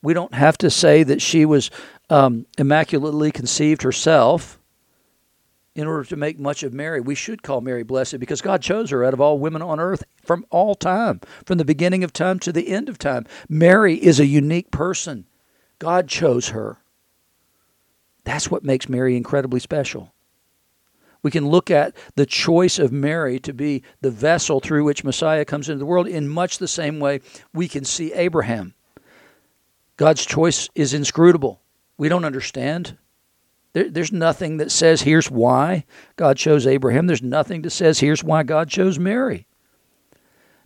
We 0.00 0.12
don't 0.12 0.34
have 0.34 0.58
to 0.58 0.68
say 0.70 1.02
that 1.02 1.22
she 1.22 1.46
was 1.46 1.70
um, 2.10 2.44
immaculately 2.58 3.32
conceived 3.32 3.80
herself 3.82 4.58
in 5.74 5.86
order 5.86 6.04
to 6.04 6.16
make 6.16 6.38
much 6.38 6.62
of 6.62 6.72
Mary, 6.72 7.00
we 7.00 7.14
should 7.14 7.42
call 7.42 7.60
Mary 7.60 7.82
blessed 7.82 8.20
because 8.20 8.40
God 8.40 8.62
chose 8.62 8.90
her 8.90 9.04
out 9.04 9.14
of 9.14 9.20
all 9.20 9.38
women 9.38 9.62
on 9.62 9.80
earth 9.80 10.04
from 10.22 10.46
all 10.50 10.74
time, 10.74 11.20
from 11.44 11.58
the 11.58 11.64
beginning 11.64 12.04
of 12.04 12.12
time 12.12 12.38
to 12.40 12.52
the 12.52 12.68
end 12.68 12.88
of 12.88 12.98
time. 12.98 13.26
Mary 13.48 13.94
is 13.94 14.20
a 14.20 14.26
unique 14.26 14.70
person. 14.70 15.26
God 15.78 16.08
chose 16.08 16.48
her. 16.48 16.78
That's 18.22 18.50
what 18.50 18.64
makes 18.64 18.88
Mary 18.88 19.16
incredibly 19.16 19.60
special. 19.60 20.12
We 21.22 21.30
can 21.30 21.48
look 21.48 21.70
at 21.70 21.96
the 22.16 22.26
choice 22.26 22.78
of 22.78 22.92
Mary 22.92 23.40
to 23.40 23.52
be 23.52 23.82
the 24.00 24.10
vessel 24.10 24.60
through 24.60 24.84
which 24.84 25.04
Messiah 25.04 25.44
comes 25.44 25.68
into 25.68 25.78
the 25.78 25.86
world 25.86 26.06
in 26.06 26.28
much 26.28 26.58
the 26.58 26.68
same 26.68 27.00
way 27.00 27.20
we 27.52 27.66
can 27.66 27.84
see 27.84 28.12
Abraham. 28.12 28.74
God's 29.96 30.24
choice 30.24 30.68
is 30.74 30.92
inscrutable. 30.92 31.60
We 31.96 32.08
don't 32.08 32.24
understand. 32.24 32.98
There, 33.74 33.90
there's 33.90 34.12
nothing 34.12 34.56
that 34.56 34.72
says 34.72 35.02
here's 35.02 35.30
why 35.30 35.84
God 36.16 36.38
chose 36.38 36.66
Abraham. 36.66 37.06
There's 37.06 37.22
nothing 37.22 37.62
that 37.62 37.70
says 37.70 38.00
here's 38.00 38.24
why 38.24 38.42
God 38.42 38.70
chose 38.70 38.98
Mary. 38.98 39.46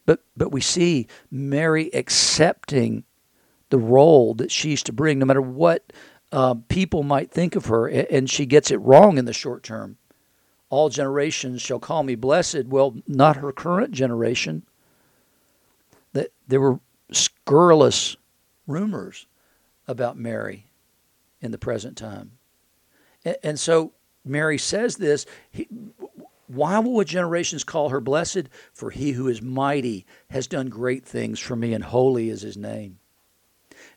But 0.07 0.21
but 0.37 0.53
we 0.53 0.61
see 0.61 1.09
Mary 1.31 1.91
accepting 1.93 3.05
the 3.71 3.79
role 3.79 4.35
that 4.35 4.51
she's 4.51 4.83
to 4.85 4.93
bring, 4.93 5.19
no 5.19 5.27
matter 5.27 5.43
what 5.43 5.93
uh, 6.33 6.55
people 6.69 7.03
might 7.03 7.31
think 7.31 7.57
of 7.57 7.67
her, 7.67 7.87
and 7.89 8.31
she 8.31 8.47
gets 8.47 8.71
it 8.71 8.79
wrong 8.79 9.19
in 9.19 9.25
the 9.25 9.33
short 9.33 9.63
term. 9.63 9.99
All 10.71 10.89
generations 10.89 11.63
shall 11.63 11.79
call 11.79 12.03
me 12.03 12.15
blessed. 12.15 12.67
Well, 12.67 12.97
not 13.07 13.37
her 13.37 13.53
current 13.53 13.93
generation. 13.93 14.65
That 16.13 16.33
there 16.47 16.61
were 16.61 16.81
scurrilous 17.11 18.17
rumors 18.67 19.27
about 19.87 20.19
Mary 20.19 20.67
in 21.41 21.51
the 21.51 21.59
present 21.59 21.97
time. 21.97 22.38
And 23.43 23.59
so 23.59 23.93
Mary 24.25 24.59
says 24.59 24.97
this. 24.97 25.27
Why 26.47 26.79
will 26.79 27.05
generations 27.05 27.63
call 27.63 27.91
her 27.91 28.01
blessed? 28.01 28.49
For 28.73 28.91
he 28.91 29.13
who 29.13 29.29
is 29.29 29.43
mighty 29.43 30.07
has 30.31 30.47
done 30.47 30.69
great 30.69 31.05
things 31.05 31.39
for 31.39 31.55
me, 31.55 31.75
and 31.75 31.85
holy 31.85 32.31
is 32.31 32.41
his 32.43 32.57
name. 32.57 32.99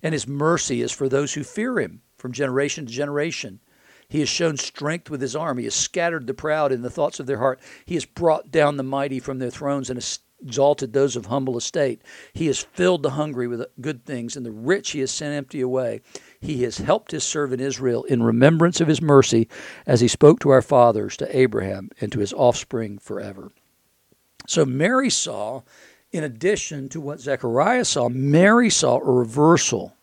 And 0.03 0.13
his 0.13 0.27
mercy 0.27 0.81
is 0.81 0.91
for 0.91 1.07
those 1.07 1.33
who 1.33 1.43
fear 1.43 1.79
him 1.79 2.01
from 2.17 2.33
generation 2.33 2.85
to 2.85 2.91
generation. 2.91 3.61
He 4.09 4.19
has 4.19 4.27
shown 4.27 4.57
strength 4.57 5.09
with 5.09 5.21
his 5.21 5.35
arm. 5.35 5.57
He 5.57 5.63
has 5.63 5.75
scattered 5.75 6.27
the 6.27 6.33
proud 6.33 6.73
in 6.73 6.81
the 6.81 6.89
thoughts 6.89 7.21
of 7.21 7.25
their 7.25 7.37
heart. 7.37 7.61
He 7.85 7.93
has 7.93 8.03
brought 8.03 8.51
down 8.51 8.75
the 8.75 8.83
mighty 8.83 9.19
from 9.21 9.39
their 9.39 9.49
thrones 9.49 9.89
and 9.89 10.03
exalted 10.43 10.93
those 10.93 11.15
of 11.15 11.27
humble 11.27 11.57
estate. 11.57 12.01
He 12.33 12.47
has 12.47 12.59
filled 12.59 13.03
the 13.03 13.11
hungry 13.11 13.47
with 13.47 13.65
good 13.79 14.05
things, 14.05 14.35
and 14.35 14.45
the 14.45 14.51
rich 14.51 14.91
he 14.91 14.99
has 14.99 15.11
sent 15.11 15.35
empty 15.35 15.61
away. 15.61 16.01
He 16.39 16.63
has 16.63 16.77
helped 16.77 17.11
his 17.11 17.23
servant 17.23 17.61
Israel 17.61 18.03
in 18.05 18.23
remembrance 18.23 18.81
of 18.81 18.87
his 18.87 19.01
mercy 19.01 19.47
as 19.85 20.01
he 20.01 20.07
spoke 20.07 20.39
to 20.39 20.49
our 20.49 20.61
fathers, 20.61 21.15
to 21.17 21.37
Abraham, 21.37 21.89
and 21.99 22.11
to 22.11 22.19
his 22.19 22.33
offspring 22.33 22.97
forever. 22.97 23.51
So 24.47 24.65
Mary 24.65 25.09
saw, 25.09 25.61
in 26.11 26.23
addition 26.23 26.89
to 26.89 26.99
what 26.99 27.19
Zechariah 27.19 27.85
saw, 27.85 28.09
Mary 28.09 28.69
saw 28.69 28.97
a 28.97 29.11
reversal. 29.11 29.95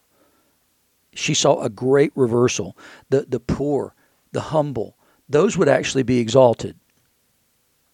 She 1.13 1.35
saw 1.35 1.61
a 1.61 1.69
great 1.69 2.13
reversal. 2.15 2.77
The, 3.11 3.27
the 3.29 3.41
poor, 3.41 3.95
the 4.33 4.41
humble, 4.41 4.97
those 5.29 5.57
would 5.59 5.69
actually 5.69 6.05
be 6.05 6.21
exalted, 6.21 6.79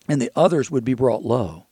and 0.07 0.21
the 0.21 0.31
others 0.37 0.71
would 0.71 0.85
be 0.85 0.95
brought 0.95 1.25
low. 1.25 1.67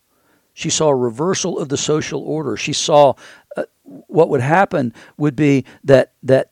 She 0.53 0.69
saw 0.69 0.89
a 0.89 0.95
reversal 0.95 1.57
of 1.57 1.69
the 1.69 1.77
social 1.77 2.21
order. 2.21 2.55
She 2.55 2.73
saw 2.73 3.15
uh, 3.57 3.63
what 3.83 4.29
would 4.29 4.41
happen 4.41 4.93
would 5.17 5.35
be 5.35 5.65
that 5.83 6.13
that 6.23 6.51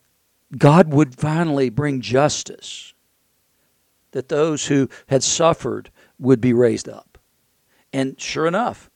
God 0.57 0.91
would 0.93 1.15
finally 1.15 1.69
bring 1.69 2.01
justice, 2.01 2.93
that 4.11 4.29
those 4.29 4.67
who 4.67 4.89
had 5.07 5.23
suffered 5.23 5.89
would 6.19 6.41
be 6.41 6.53
raised 6.53 6.89
up. 6.89 7.17
And 7.93 8.19
sure 8.19 8.47
enough, 8.47 8.89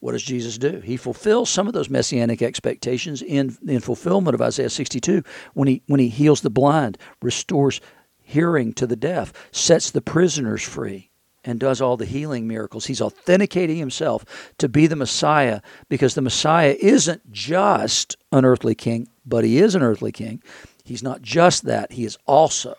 what 0.00 0.12
does 0.12 0.22
Jesus 0.22 0.58
do? 0.58 0.80
He 0.80 0.96
fulfills 0.96 1.50
some 1.50 1.66
of 1.66 1.72
those 1.72 1.90
messianic 1.90 2.42
expectations 2.42 3.22
in, 3.22 3.56
in 3.66 3.80
fulfillment 3.80 4.34
of 4.34 4.42
Isaiah 4.42 4.70
62 4.70 5.22
when 5.54 5.68
he, 5.68 5.82
when 5.86 6.00
he 6.00 6.08
heals 6.08 6.42
the 6.42 6.50
blind, 6.50 6.98
restores 7.22 7.80
hearing 8.22 8.72
to 8.74 8.86
the 8.86 8.96
deaf, 8.96 9.32
sets 9.52 9.90
the 9.90 10.00
prisoners 10.00 10.62
free, 10.62 11.10
and 11.46 11.60
does 11.60 11.80
all 11.80 11.96
the 11.96 12.04
healing 12.04 12.46
miracles. 12.46 12.86
He's 12.86 13.00
authenticating 13.00 13.76
himself 13.76 14.24
to 14.58 14.68
be 14.68 14.86
the 14.86 14.96
Messiah 14.96 15.60
because 15.88 16.14
the 16.14 16.22
Messiah 16.22 16.76
isn't 16.80 17.32
just 17.32 18.16
an 18.32 18.44
earthly 18.44 18.74
king, 18.74 19.08
but 19.24 19.44
he 19.44 19.58
is 19.58 19.74
an 19.74 19.82
earthly 19.82 20.12
king. 20.12 20.42
He's 20.84 21.02
not 21.02 21.22
just 21.22 21.64
that, 21.64 21.92
he 21.92 22.04
is 22.04 22.18
also 22.26 22.74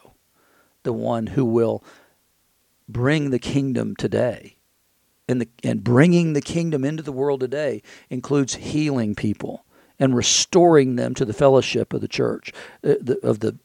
the 0.84 0.94
one 0.94 1.28
who 1.28 1.46
will 1.46 1.84
bring 2.88 3.32
the 3.32 3.40
kingdom 3.40 3.96
today. 3.96 4.58
And, 5.30 5.42
the, 5.42 5.50
and 5.62 5.84
bringing 5.84 6.34
the 6.34 6.42
kingdom 6.42 6.86
into 6.86 7.04
the 7.04 7.12
world 7.12 7.42
today 7.42 7.82
includes 8.10 8.56
healing 8.56 9.14
people 9.14 9.66
and 10.00 10.16
restoring 10.16 10.96
them 10.96 11.14
to 11.16 11.26
the 11.26 11.34
fellowship 11.34 11.94
of 11.94 12.00
the 12.00 12.08
church, 12.08 12.54
uh, 12.84 12.96
of 13.24 13.40
the 13.40 13.58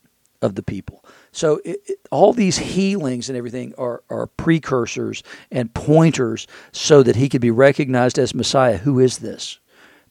of 0.43 0.57
the 0.57 0.63
people. 0.63 1.02
So 1.33 1.61
it, 1.65 1.81
it, 1.87 1.99
all 2.11 2.33
these 2.33 2.59
healings 2.59 3.29
and 3.29 3.37
everything 3.37 3.75
are, 3.79 4.03
are 4.11 4.27
precursors 4.27 5.23
and 5.51 5.73
pointers 5.73 6.47
so 6.73 7.03
that 7.03 7.17
he 7.17 7.29
could 7.29 7.41
be 7.41 7.51
recognized 7.51 8.19
as 8.19 8.35
Messiah. 8.35 8.77
Who 8.77 9.01
is 9.01 9.19
this 9.19 9.59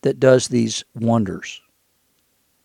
that 0.01 0.19
does 0.19 0.47
these 0.47 0.83
wonders? 0.95 1.61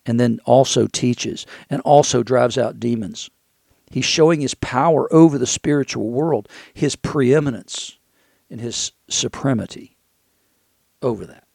and 0.06 0.20
then 0.20 0.40
also 0.44 0.86
teaches 0.86 1.44
and 1.68 1.82
also 1.82 2.22
drives 2.22 2.56
out 2.56 2.80
demons. 2.80 3.28
He's 3.90 4.04
showing 4.04 4.40
his 4.40 4.54
power 4.54 5.12
over 5.12 5.36
the 5.36 5.46
spiritual 5.46 6.10
world, 6.10 6.48
his 6.72 6.96
preeminence 6.96 7.98
and 8.50 8.60
his 8.60 8.92
supremacy 9.08 9.96
over 11.02 11.26
that. 11.26 11.45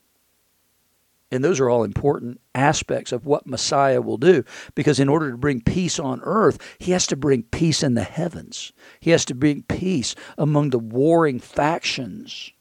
And 1.31 1.43
those 1.43 1.61
are 1.61 1.69
all 1.69 1.83
important 1.83 2.41
aspects 2.53 3.13
of 3.13 3.25
what 3.25 3.47
Messiah 3.47 4.01
will 4.01 4.17
do 4.17 4.43
because 4.75 5.00
in 5.00 5.07
order 5.07 5.31
to 5.31 5.38
bring 5.38 5.61
peace 5.61 5.97
on 5.97 6.19
earth, 6.23 6.59
he 6.77 6.91
has 6.91 7.07
to 7.07 7.15
bring 7.15 7.43
peace 7.43 7.83
in 7.83 7.93
the 7.93 8.03
heavens. 8.03 8.73
He 9.00 9.11
has 9.11 9.23
to 9.25 9.35
bring 9.35 9.63
peace 9.63 10.13
among 10.38 10.69
the 10.69 10.79
warring 10.79 11.39
factions 11.39 12.51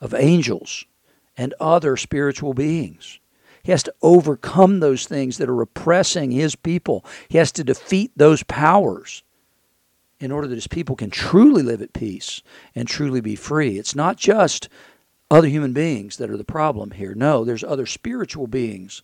of 0.00 0.14
angels 0.14 0.86
and 1.36 1.54
other 1.60 1.96
spiritual 1.96 2.54
beings. 2.54 3.20
He 3.62 3.72
has 3.72 3.82
to 3.84 3.94
overcome 4.02 4.80
those 4.80 5.06
things 5.06 5.38
that 5.38 5.48
are 5.48 5.62
oppressing 5.62 6.30
his 6.30 6.56
people. 6.56 7.04
He 7.28 7.38
has 7.38 7.52
to 7.52 7.64
defeat 7.64 8.10
those 8.16 8.42
powers 8.42 9.22
in 10.18 10.32
order 10.32 10.48
that 10.48 10.54
his 10.54 10.66
people 10.66 10.96
can 10.96 11.10
truly 11.10 11.62
live 11.62 11.82
at 11.82 11.92
peace 11.92 12.42
and 12.74 12.88
truly 12.88 13.20
be 13.20 13.36
free. 13.36 13.78
It's 13.78 13.94
not 13.94 14.16
just 14.16 14.68
other 15.32 15.48
human 15.48 15.72
beings 15.72 16.18
that 16.18 16.30
are 16.30 16.36
the 16.36 16.44
problem 16.44 16.90
here. 16.90 17.14
No, 17.14 17.44
there's 17.44 17.64
other 17.64 17.86
spiritual 17.86 18.46
beings 18.46 19.02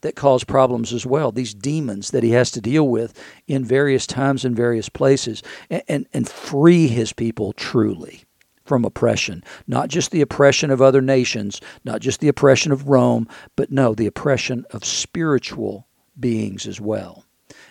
that 0.00 0.16
cause 0.16 0.42
problems 0.44 0.92
as 0.92 1.06
well. 1.06 1.30
These 1.30 1.54
demons 1.54 2.10
that 2.10 2.24
he 2.24 2.30
has 2.30 2.50
to 2.52 2.60
deal 2.60 2.88
with 2.88 3.18
in 3.46 3.64
various 3.64 4.06
times 4.06 4.44
and 4.44 4.56
various 4.56 4.88
places 4.88 5.42
and, 5.70 5.82
and, 5.88 6.06
and 6.12 6.28
free 6.28 6.88
his 6.88 7.12
people 7.12 7.52
truly 7.52 8.24
from 8.64 8.84
oppression. 8.84 9.42
Not 9.66 9.88
just 9.88 10.10
the 10.10 10.20
oppression 10.20 10.70
of 10.70 10.82
other 10.82 11.00
nations, 11.00 11.60
not 11.84 12.00
just 12.00 12.20
the 12.20 12.28
oppression 12.28 12.72
of 12.72 12.88
Rome, 12.88 13.28
but 13.56 13.70
no, 13.70 13.94
the 13.94 14.06
oppression 14.06 14.66
of 14.70 14.84
spiritual 14.84 15.86
beings 16.18 16.66
as 16.66 16.80
well. 16.80 17.24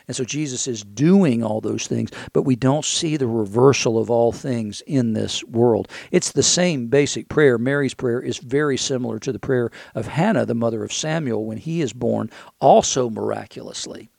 And 0.08 0.16
so 0.16 0.24
Jesus 0.24 0.68
is 0.68 0.84
doing 0.84 1.44
all 1.44 1.60
those 1.60 1.86
things, 1.86 2.12
but 2.32 2.44
we 2.44 2.56
don't 2.56 2.86
see 2.86 3.18
the 3.18 3.28
reversal 3.28 4.00
of 4.00 4.10
all 4.10 4.32
things 4.32 4.82
in 4.82 5.14
this 5.14 5.44
world. 5.44 5.90
It's 6.12 6.32
the 6.32 6.44
same 6.44 6.88
basic 6.88 7.28
prayer. 7.28 7.58
Mary's 7.58 7.94
prayer 7.94 8.22
is 8.22 8.38
very 8.38 8.78
similar 8.78 9.20
to 9.20 9.34
the 9.34 9.40
prayer 9.40 9.70
of 9.96 10.08
Hannah, 10.08 10.46
the 10.46 10.56
mother 10.56 10.84
of 10.84 10.94
Samuel, 10.94 11.46
when 11.46 11.58
he 11.58 11.82
is 11.82 11.92
born, 11.92 12.32
also 12.62 13.10
miraculously. 13.10 14.10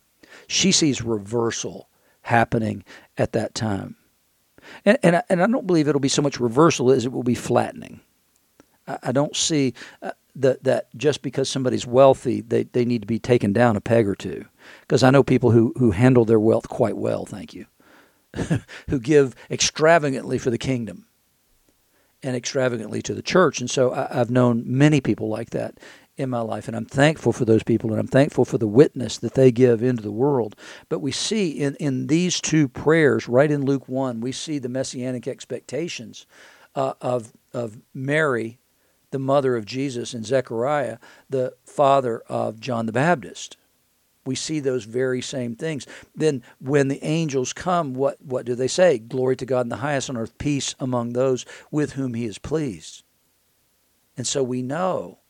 She 0.47 0.73
sees 0.73 1.01
reversal 1.01 1.89
happening 2.21 2.85
at 3.17 3.33
that 3.33 3.55
time. 3.55 3.97
And, 4.85 4.99
and, 5.03 5.23
and 5.31 5.43
I 5.43 5.47
don't 5.47 5.67
believe 5.67 5.89
it'll 5.89 6.01
be 6.01 6.09
so 6.09 6.21
much 6.21 6.39
reversal 6.39 6.91
as 6.91 7.07
it 7.07 7.13
will 7.13 7.23
be 7.23 7.35
flattening. 7.35 8.01
I, 8.87 8.99
I 9.05 9.13
don't 9.13 9.35
see 9.35 9.73
uh, 10.03 10.11
that, 10.37 10.65
that 10.65 10.95
just 10.99 11.23
because 11.23 11.49
somebody's 11.49 11.87
wealthy, 11.87 12.43
they, 12.43 12.65
they 12.65 12.85
need 12.85 13.01
to 13.01 13.07
be 13.07 13.19
taken 13.19 13.55
down 13.55 13.77
a 13.77 13.81
peg 13.81 14.07
or 14.07 14.15
two 14.15 14.45
because 14.83 15.03
I 15.03 15.11
know 15.11 15.23
people 15.23 15.51
who, 15.51 15.73
who 15.79 15.91
handle 15.91 16.25
their 16.25 16.41
wealth 16.41 16.69
quite 16.69 16.97
well, 16.97 17.25
thank 17.25 17.55
you, 17.55 17.67
who 18.91 19.01
give 19.01 19.35
extravagantly 19.51 20.39
for 20.39 20.51
the 20.51 20.59
kingdom 20.59 21.07
and 22.23 22.35
extravagantly 22.37 23.03
to 23.03 23.15
the 23.15 23.23
church. 23.23 23.61
And 23.61 23.71
so 23.71 23.93
I, 23.93 24.21
I've 24.21 24.31
known 24.31 24.63
many 24.67 25.01
people 25.01 25.29
like 25.29 25.51
that 25.51 25.79
in 26.17 26.29
my 26.29 26.41
life, 26.41 26.67
and 26.67 26.77
I'm 26.77 26.85
thankful 26.85 27.33
for 27.33 27.45
those 27.45 27.63
people, 27.63 27.91
and 27.91 28.01
I'm 28.01 28.09
thankful 28.09 28.45
for 28.45 28.59
the 28.59 28.67
witness 28.67 29.19
that 29.19 29.35
they 29.35 29.53
give 29.53 29.85
into 29.85 30.03
the 30.03 30.11
world. 30.11 30.57
But 30.89 30.99
we 30.99 31.13
see 31.13 31.51
in, 31.51 31.77
in 31.77 32.09
these 32.09 32.41
two 32.41 32.67
prayers, 32.67 33.29
right 33.29 33.51
in 33.51 33.65
Luke 33.65 33.89
1, 33.89 34.21
we 34.21 34.33
see 34.33 34.59
the 34.59 34.69
messianic 34.69 35.29
expectations 35.29 36.27
uh, 36.75 36.95
of, 37.01 37.33
of 37.53 37.79
Mary, 37.95 38.59
the 39.13 39.21
mother 39.21 39.55
of 39.55 39.65
Jesus, 39.65 40.13
and 40.13 40.27
Zechariah, 40.27 40.99
the 41.31 41.55
father 41.65 42.21
of 42.29 42.59
John 42.59 42.87
the 42.87 42.93
Baptist 42.93 43.57
we 44.29 44.35
see 44.35 44.61
those 44.61 44.85
very 44.85 45.23
same 45.23 45.57
things. 45.57 45.87
Then 46.15 46.43
when 46.61 46.89
the 46.89 47.03
angels 47.03 47.55
come, 47.55 47.95
what, 47.95 48.21
what 48.21 48.45
do 48.45 48.55
they 48.55 48.69
say? 48.69 48.99
Glory 48.99 49.37
to 49.37 49.47
God 49.47 49.63
in 49.63 49.71
the 49.71 49.77
highest 49.77 50.11
on 50.11 50.19
earth, 50.19 50.37
peace 50.37 50.75
among 50.79 51.15
those 51.15 51.47
with 51.71 51.93
whom 51.93 52.13
he 52.13 52.27
is 52.27 52.37
pleased. 52.37 53.05
And 54.19 54.27
so 54.27 54.43
we 54.43 54.61
know 54.61 55.21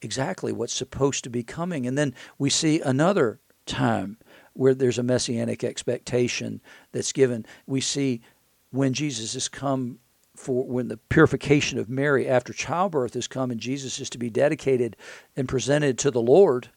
exactly 0.00 0.52
what's 0.52 0.72
supposed 0.72 1.24
to 1.24 1.30
be 1.30 1.42
coming. 1.42 1.84
And 1.84 1.98
then 1.98 2.14
we 2.38 2.48
see 2.48 2.80
another 2.80 3.40
time 3.66 4.18
where 4.52 4.72
there's 4.72 4.98
a 5.00 5.02
messianic 5.02 5.64
expectation 5.64 6.60
that's 6.92 7.10
given. 7.10 7.44
We 7.66 7.80
see 7.80 8.22
when 8.70 8.92
Jesus 8.92 9.34
has 9.34 9.48
come 9.48 9.98
for 10.36 10.64
when 10.64 10.86
the 10.86 10.98
purification 11.08 11.80
of 11.80 11.88
Mary 11.88 12.28
after 12.28 12.52
childbirth 12.52 13.14
has 13.14 13.26
come 13.26 13.50
and 13.50 13.58
Jesus 13.58 13.98
is 13.98 14.10
to 14.10 14.18
be 14.18 14.30
dedicated 14.30 14.96
and 15.34 15.48
presented 15.48 15.98
to 15.98 16.12
the 16.12 16.22
Lord 16.22 16.68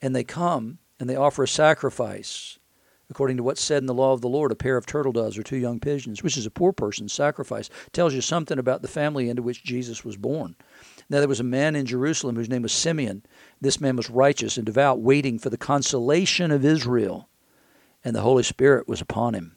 and 0.00 0.14
they 0.14 0.24
come 0.24 0.78
and 0.98 1.08
they 1.08 1.16
offer 1.16 1.42
a 1.42 1.48
sacrifice 1.48 2.58
according 3.10 3.36
to 3.36 3.42
what's 3.42 3.62
said 3.62 3.82
in 3.82 3.86
the 3.86 3.94
law 3.94 4.12
of 4.12 4.20
the 4.20 4.28
Lord, 4.28 4.50
a 4.50 4.56
pair 4.56 4.76
of 4.76 4.86
turtle 4.86 5.12
doves 5.12 5.38
or 5.38 5.42
two 5.42 5.56
young 5.56 5.78
pigeons, 5.78 6.22
which 6.22 6.36
is 6.36 6.46
a 6.46 6.50
poor 6.50 6.72
person's 6.72 7.12
sacrifice, 7.12 7.70
tells 7.92 8.14
you 8.14 8.20
something 8.20 8.58
about 8.58 8.82
the 8.82 8.88
family 8.88 9.28
into 9.28 9.42
which 9.42 9.64
Jesus 9.64 10.04
was 10.04 10.16
born. 10.16 10.56
Now, 11.08 11.20
there 11.20 11.28
was 11.28 11.40
a 11.40 11.44
man 11.44 11.76
in 11.76 11.86
Jerusalem 11.86 12.34
whose 12.34 12.48
name 12.48 12.62
was 12.62 12.72
Simeon. 12.72 13.24
This 13.60 13.80
man 13.80 13.96
was 13.96 14.10
righteous 14.10 14.56
and 14.56 14.66
devout, 14.66 15.00
waiting 15.00 15.38
for 15.38 15.50
the 15.50 15.56
consolation 15.56 16.50
of 16.50 16.64
Israel, 16.64 17.28
and 18.04 18.14
the 18.14 18.22
Holy 18.22 18.42
Spirit 18.42 18.88
was 18.88 19.00
upon 19.00 19.34
him. 19.34 19.52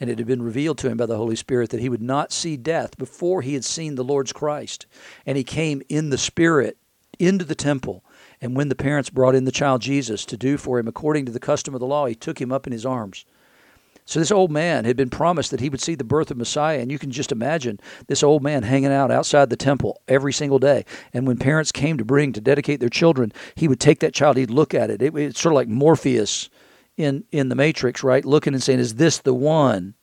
And 0.00 0.10
it 0.10 0.18
had 0.18 0.26
been 0.26 0.42
revealed 0.42 0.78
to 0.78 0.88
him 0.88 0.96
by 0.96 1.06
the 1.06 1.16
Holy 1.16 1.36
Spirit 1.36 1.70
that 1.70 1.80
he 1.80 1.88
would 1.88 2.02
not 2.02 2.32
see 2.32 2.56
death 2.56 2.96
before 2.96 3.42
he 3.42 3.54
had 3.54 3.64
seen 3.64 3.94
the 3.94 4.04
Lord's 4.04 4.32
Christ. 4.32 4.86
And 5.24 5.36
he 5.36 5.44
came 5.44 5.82
in 5.88 6.10
the 6.10 6.18
Spirit 6.18 6.76
into 7.18 7.44
the 7.44 7.54
temple 7.54 8.03
and 8.44 8.54
when 8.54 8.68
the 8.68 8.74
parents 8.74 9.08
brought 9.08 9.34
in 9.34 9.46
the 9.46 9.50
child 9.50 9.80
Jesus 9.80 10.26
to 10.26 10.36
do 10.36 10.58
for 10.58 10.78
him 10.78 10.86
according 10.86 11.24
to 11.24 11.32
the 11.32 11.40
custom 11.40 11.72
of 11.72 11.80
the 11.80 11.86
law, 11.86 12.04
he 12.04 12.14
took 12.14 12.38
him 12.38 12.52
up 12.52 12.66
in 12.66 12.74
his 12.74 12.84
arms. 12.84 13.24
So 14.04 14.20
this 14.20 14.30
old 14.30 14.50
man 14.50 14.84
had 14.84 14.98
been 14.98 15.08
promised 15.08 15.50
that 15.50 15.60
he 15.60 15.70
would 15.70 15.80
see 15.80 15.94
the 15.94 16.04
birth 16.04 16.30
of 16.30 16.36
Messiah, 16.36 16.78
and 16.78 16.92
you 16.92 16.98
can 16.98 17.10
just 17.10 17.32
imagine 17.32 17.80
this 18.06 18.22
old 18.22 18.42
man 18.42 18.62
hanging 18.62 18.92
out 18.92 19.10
outside 19.10 19.48
the 19.48 19.56
temple 19.56 20.02
every 20.08 20.34
single 20.34 20.58
day. 20.58 20.84
And 21.14 21.26
when 21.26 21.38
parents 21.38 21.72
came 21.72 21.96
to 21.96 22.04
bring 22.04 22.34
to 22.34 22.40
dedicate 22.42 22.80
their 22.80 22.90
children, 22.90 23.32
he 23.54 23.66
would 23.66 23.80
take 23.80 24.00
that 24.00 24.12
child, 24.12 24.36
he'd 24.36 24.50
look 24.50 24.74
at 24.74 24.90
it. 24.90 25.00
it 25.00 25.16
it's 25.16 25.40
sort 25.40 25.54
of 25.54 25.56
like 25.56 25.68
Morpheus 25.68 26.50
in 26.98 27.24
in 27.32 27.48
the 27.48 27.56
Matrix, 27.56 28.04
right? 28.04 28.26
Looking 28.26 28.52
and 28.52 28.62
saying, 28.62 28.78
"Is 28.78 28.96
this 28.96 29.16
the 29.16 29.32
one?" 29.32 29.94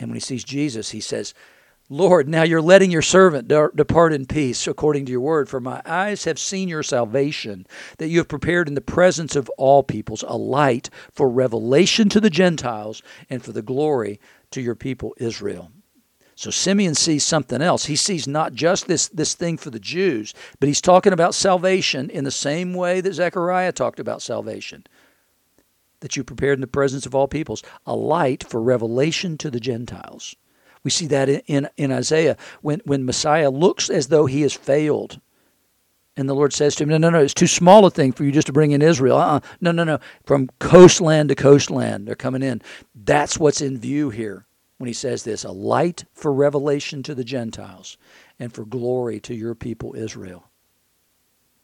And 0.00 0.08
when 0.08 0.16
he 0.16 0.20
sees 0.20 0.42
Jesus, 0.42 0.90
he 0.90 1.00
says, 1.00 1.34
Lord, 1.94 2.28
now 2.28 2.42
you're 2.42 2.60
letting 2.60 2.90
your 2.90 3.02
servant 3.02 3.46
depart 3.46 4.12
in 4.12 4.26
peace 4.26 4.66
according 4.66 5.06
to 5.06 5.12
your 5.12 5.20
word, 5.20 5.48
for 5.48 5.60
my 5.60 5.80
eyes 5.86 6.24
have 6.24 6.40
seen 6.40 6.68
your 6.68 6.82
salvation, 6.82 7.68
that 7.98 8.08
you 8.08 8.18
have 8.18 8.26
prepared 8.26 8.66
in 8.66 8.74
the 8.74 8.80
presence 8.80 9.36
of 9.36 9.48
all 9.50 9.84
peoples 9.84 10.24
a 10.26 10.36
light 10.36 10.90
for 11.12 11.28
revelation 11.28 12.08
to 12.08 12.20
the 12.20 12.30
Gentiles 12.30 13.00
and 13.30 13.44
for 13.44 13.52
the 13.52 13.62
glory 13.62 14.18
to 14.50 14.60
your 14.60 14.74
people 14.74 15.14
Israel. 15.18 15.70
So 16.34 16.50
Simeon 16.50 16.96
sees 16.96 17.22
something 17.22 17.62
else. 17.62 17.84
He 17.84 17.94
sees 17.94 18.26
not 18.26 18.54
just 18.54 18.88
this, 18.88 19.06
this 19.06 19.34
thing 19.34 19.56
for 19.56 19.70
the 19.70 19.78
Jews, 19.78 20.34
but 20.58 20.66
he's 20.66 20.80
talking 20.80 21.12
about 21.12 21.32
salvation 21.32 22.10
in 22.10 22.24
the 22.24 22.32
same 22.32 22.74
way 22.74 23.00
that 23.02 23.14
Zechariah 23.14 23.70
talked 23.70 24.00
about 24.00 24.20
salvation. 24.20 24.84
That 26.00 26.16
you 26.16 26.24
prepared 26.24 26.56
in 26.56 26.60
the 26.60 26.66
presence 26.66 27.06
of 27.06 27.14
all 27.14 27.28
peoples, 27.28 27.62
a 27.86 27.94
light 27.94 28.42
for 28.42 28.60
revelation 28.60 29.38
to 29.38 29.48
the 29.48 29.60
Gentiles. 29.60 30.34
We 30.84 30.90
see 30.90 31.06
that 31.08 31.28
in, 31.28 31.40
in, 31.46 31.68
in 31.76 31.92
Isaiah 31.92 32.36
when, 32.60 32.80
when 32.84 33.04
Messiah 33.04 33.50
looks 33.50 33.90
as 33.90 34.08
though 34.08 34.26
he 34.26 34.42
has 34.42 34.52
failed. 34.52 35.20
And 36.16 36.28
the 36.28 36.34
Lord 36.34 36.52
says 36.52 36.76
to 36.76 36.84
him, 36.84 36.90
No, 36.90 36.98
no, 36.98 37.10
no, 37.10 37.20
it's 37.20 37.34
too 37.34 37.48
small 37.48 37.84
a 37.86 37.90
thing 37.90 38.12
for 38.12 38.22
you 38.22 38.30
just 38.30 38.46
to 38.46 38.52
bring 38.52 38.70
in 38.70 38.82
Israel. 38.82 39.16
Uh-uh. 39.16 39.40
No, 39.60 39.72
no, 39.72 39.82
no. 39.82 39.98
From 40.24 40.48
coastland 40.60 41.30
to 41.30 41.34
coastland, 41.34 42.06
they're 42.06 42.14
coming 42.14 42.42
in. 42.42 42.62
That's 42.94 43.38
what's 43.38 43.60
in 43.60 43.78
view 43.78 44.10
here 44.10 44.46
when 44.78 44.86
he 44.86 44.92
says 44.92 45.24
this 45.24 45.44
a 45.44 45.50
light 45.50 46.04
for 46.12 46.32
revelation 46.32 47.02
to 47.04 47.14
the 47.14 47.24
Gentiles 47.24 47.96
and 48.38 48.52
for 48.52 48.64
glory 48.64 49.18
to 49.20 49.34
your 49.34 49.54
people 49.54 49.94
Israel. 49.96 50.44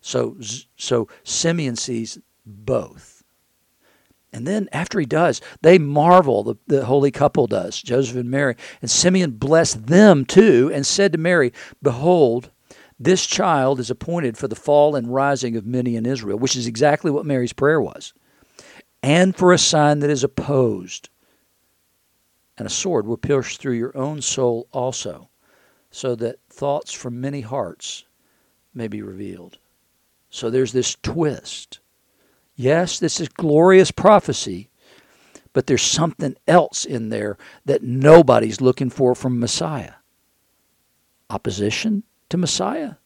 So, 0.00 0.36
so 0.76 1.08
Simeon 1.24 1.76
sees 1.76 2.18
both. 2.46 3.19
And 4.32 4.46
then 4.46 4.68
after 4.72 5.00
he 5.00 5.06
does, 5.06 5.40
they 5.62 5.78
marvel, 5.78 6.44
the, 6.44 6.54
the 6.66 6.84
holy 6.84 7.10
couple 7.10 7.46
does, 7.46 7.80
Joseph 7.82 8.16
and 8.16 8.30
Mary. 8.30 8.54
And 8.80 8.90
Simeon 8.90 9.32
blessed 9.32 9.86
them 9.86 10.24
too 10.24 10.70
and 10.72 10.86
said 10.86 11.12
to 11.12 11.18
Mary, 11.18 11.52
Behold, 11.82 12.50
this 12.98 13.26
child 13.26 13.80
is 13.80 13.90
appointed 13.90 14.36
for 14.36 14.46
the 14.46 14.54
fall 14.54 14.94
and 14.94 15.12
rising 15.12 15.56
of 15.56 15.66
many 15.66 15.96
in 15.96 16.06
Israel, 16.06 16.38
which 16.38 16.54
is 16.54 16.66
exactly 16.66 17.10
what 17.10 17.24
Mary's 17.24 17.54
prayer 17.54 17.80
was, 17.80 18.12
and 19.02 19.34
for 19.34 19.52
a 19.52 19.58
sign 19.58 20.00
that 20.00 20.10
is 20.10 20.22
opposed. 20.22 21.08
And 22.58 22.66
a 22.66 22.70
sword 22.70 23.06
will 23.06 23.16
pierce 23.16 23.56
through 23.56 23.76
your 23.76 23.96
own 23.96 24.20
soul 24.20 24.68
also, 24.70 25.30
so 25.90 26.14
that 26.16 26.40
thoughts 26.50 26.92
from 26.92 27.22
many 27.22 27.40
hearts 27.40 28.04
may 28.74 28.86
be 28.86 29.00
revealed. 29.00 29.56
So 30.28 30.50
there's 30.50 30.72
this 30.72 30.94
twist 31.02 31.80
Yes, 32.60 32.98
this 32.98 33.20
is 33.20 33.28
glorious 33.30 33.90
prophecy, 33.90 34.68
but 35.54 35.66
there's 35.66 35.80
something 35.80 36.36
else 36.46 36.84
in 36.84 37.08
there 37.08 37.38
that 37.64 37.82
nobody's 37.82 38.60
looking 38.60 38.90
for 38.90 39.14
from 39.14 39.40
Messiah. 39.40 39.94
Opposition 41.30 42.02
to 42.28 42.36
Messiah? 42.36 42.96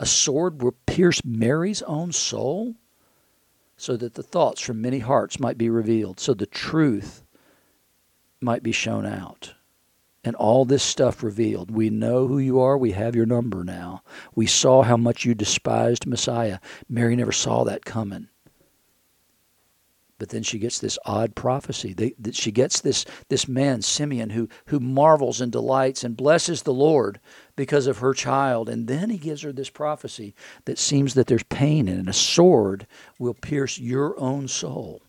A 0.00 0.06
sword 0.06 0.60
will 0.60 0.74
pierce 0.86 1.24
Mary's 1.24 1.82
own 1.82 2.10
soul? 2.10 2.74
So 3.76 3.96
that 3.96 4.14
the 4.14 4.24
thoughts 4.24 4.60
from 4.60 4.82
many 4.82 4.98
hearts 4.98 5.38
might 5.38 5.56
be 5.56 5.70
revealed, 5.70 6.18
so 6.18 6.34
the 6.34 6.44
truth 6.44 7.22
might 8.40 8.64
be 8.64 8.72
shown 8.72 9.06
out 9.06 9.54
and 10.24 10.34
all 10.34 10.64
this 10.64 10.82
stuff 10.82 11.22
revealed. 11.22 11.70
We 11.70 11.90
know 11.90 12.26
who 12.26 12.38
you 12.38 12.58
are. 12.58 12.76
We 12.76 12.90
have 12.90 13.14
your 13.14 13.24
number 13.24 13.62
now. 13.62 14.02
We 14.34 14.46
saw 14.46 14.82
how 14.82 14.96
much 14.96 15.24
you 15.24 15.34
despised 15.34 16.06
Messiah. 16.06 16.58
Mary 16.88 17.14
never 17.14 17.30
saw 17.30 17.62
that 17.64 17.84
coming. 17.84 18.28
But 20.18 20.30
then 20.30 20.42
she 20.42 20.58
gets 20.58 20.80
this 20.80 20.98
odd 21.04 21.36
prophecy. 21.36 21.94
That 22.18 22.34
she 22.34 22.50
gets 22.50 22.80
this, 22.80 23.04
this 23.28 23.46
man, 23.46 23.82
Simeon, 23.82 24.30
who, 24.30 24.48
who 24.66 24.80
marvels 24.80 25.40
and 25.40 25.52
delights 25.52 26.02
and 26.02 26.16
blesses 26.16 26.62
the 26.62 26.72
Lord 26.72 27.20
because 27.54 27.86
of 27.86 27.98
her 27.98 28.14
child. 28.14 28.68
And 28.68 28.88
then 28.88 29.10
he 29.10 29.18
gives 29.18 29.42
her 29.42 29.52
this 29.52 29.70
prophecy 29.70 30.34
that 30.64 30.78
seems 30.78 31.14
that 31.14 31.28
there's 31.28 31.44
pain 31.44 31.86
in 31.86 32.00
it. 32.00 32.08
A 32.08 32.12
sword 32.12 32.86
will 33.18 33.34
pierce 33.34 33.78
your 33.78 34.18
own 34.18 34.48
soul. 34.48 35.02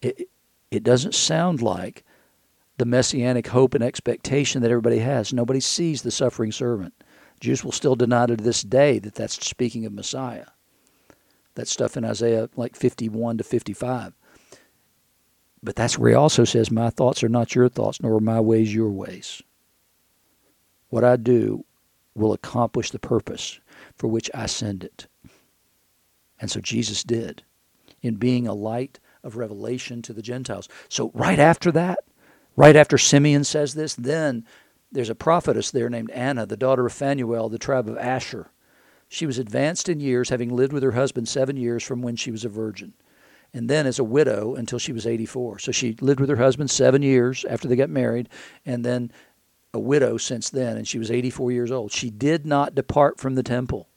It, 0.00 0.28
it 0.70 0.82
doesn't 0.82 1.14
sound 1.14 1.60
like 1.60 2.04
the 2.78 2.86
messianic 2.86 3.48
hope 3.48 3.74
and 3.74 3.84
expectation 3.84 4.62
that 4.62 4.70
everybody 4.70 5.00
has. 5.00 5.32
Nobody 5.32 5.60
sees 5.60 6.02
the 6.02 6.10
suffering 6.10 6.52
servant. 6.52 6.94
Jews 7.40 7.64
will 7.64 7.72
still 7.72 7.96
deny 7.96 8.26
to 8.26 8.36
this 8.36 8.62
day 8.62 8.98
that 9.00 9.14
that's 9.14 9.44
speaking 9.44 9.84
of 9.84 9.92
Messiah 9.92 10.46
that 11.58 11.68
stuff 11.68 11.98
in 11.98 12.06
Isaiah 12.06 12.50
like 12.56 12.76
51 12.76 13.38
to 13.38 13.44
55. 13.44 14.14
But 15.62 15.76
that's 15.76 15.98
where 15.98 16.10
he 16.10 16.16
also 16.16 16.44
says, 16.44 16.70
My 16.70 16.90
thoughts 16.90 17.24
are 17.24 17.28
not 17.30 17.54
your 17.54 17.68
thoughts, 17.68 18.02
nor 18.02 18.16
are 18.16 18.20
my 18.20 18.40
ways 18.40 18.74
your 18.74 18.90
ways. 18.90 19.42
What 20.90 21.04
I 21.04 21.16
do 21.16 21.64
will 22.14 22.32
accomplish 22.34 22.90
the 22.92 23.00
purpose 23.00 23.60
for 23.96 24.08
which 24.08 24.30
I 24.34 24.46
send 24.46 24.84
it. 24.84 25.08
And 26.40 26.50
so 26.50 26.60
Jesus 26.60 27.04
did. 27.04 27.42
in 28.02 28.16
being 28.16 28.46
a 28.48 28.54
light 28.54 29.00
of 29.24 29.36
revelation 29.36 30.02
to 30.02 30.12
the 30.14 30.22
Gentiles. 30.22 30.68
So, 30.88 31.10
right 31.14 31.38
after 31.38 31.72
that, 31.72 32.00
right 32.56 32.76
after 32.76 32.98
Simeon 32.98 33.44
says 33.44 33.74
this, 33.74 33.94
then 33.94 34.46
there's 34.92 35.10
a 35.10 35.16
prophetess 35.16 35.70
there 35.70 35.90
named 35.90 36.10
Anna, 36.12 36.46
the 36.46 36.56
daughter 36.56 36.86
of 36.86 36.94
Phanuel, 36.94 37.50
the 37.50 37.58
tribe 37.58 37.88
of 37.88 37.98
Asher. 37.98 38.50
She 39.08 39.26
was 39.26 39.38
advanced 39.38 39.88
in 39.88 40.00
years, 40.00 40.28
having 40.28 40.54
lived 40.54 40.72
with 40.72 40.82
her 40.82 40.92
husband 40.92 41.28
seven 41.28 41.56
years 41.56 41.82
from 41.82 42.02
when 42.02 42.16
she 42.16 42.30
was 42.30 42.44
a 42.44 42.48
virgin, 42.48 42.92
and 43.54 43.68
then 43.68 43.86
as 43.86 43.98
a 43.98 44.04
widow 44.04 44.54
until 44.54 44.78
she 44.78 44.92
was 44.92 45.06
84. 45.06 45.60
So 45.60 45.72
she 45.72 45.96
lived 46.00 46.20
with 46.20 46.28
her 46.28 46.36
husband 46.36 46.70
seven 46.70 47.02
years 47.02 47.44
after 47.46 47.66
they 47.66 47.76
got 47.76 47.88
married, 47.88 48.28
and 48.66 48.84
then 48.84 49.10
a 49.72 49.80
widow 49.80 50.16
since 50.16 50.50
then, 50.50 50.76
and 50.76 50.86
she 50.86 50.98
was 50.98 51.10
84 51.10 51.52
years 51.52 51.70
old. 51.70 51.92
She 51.92 52.10
did 52.10 52.46
not 52.46 52.74
depart 52.74 53.18
from 53.18 53.34
the 53.34 53.42
temple, 53.42 53.88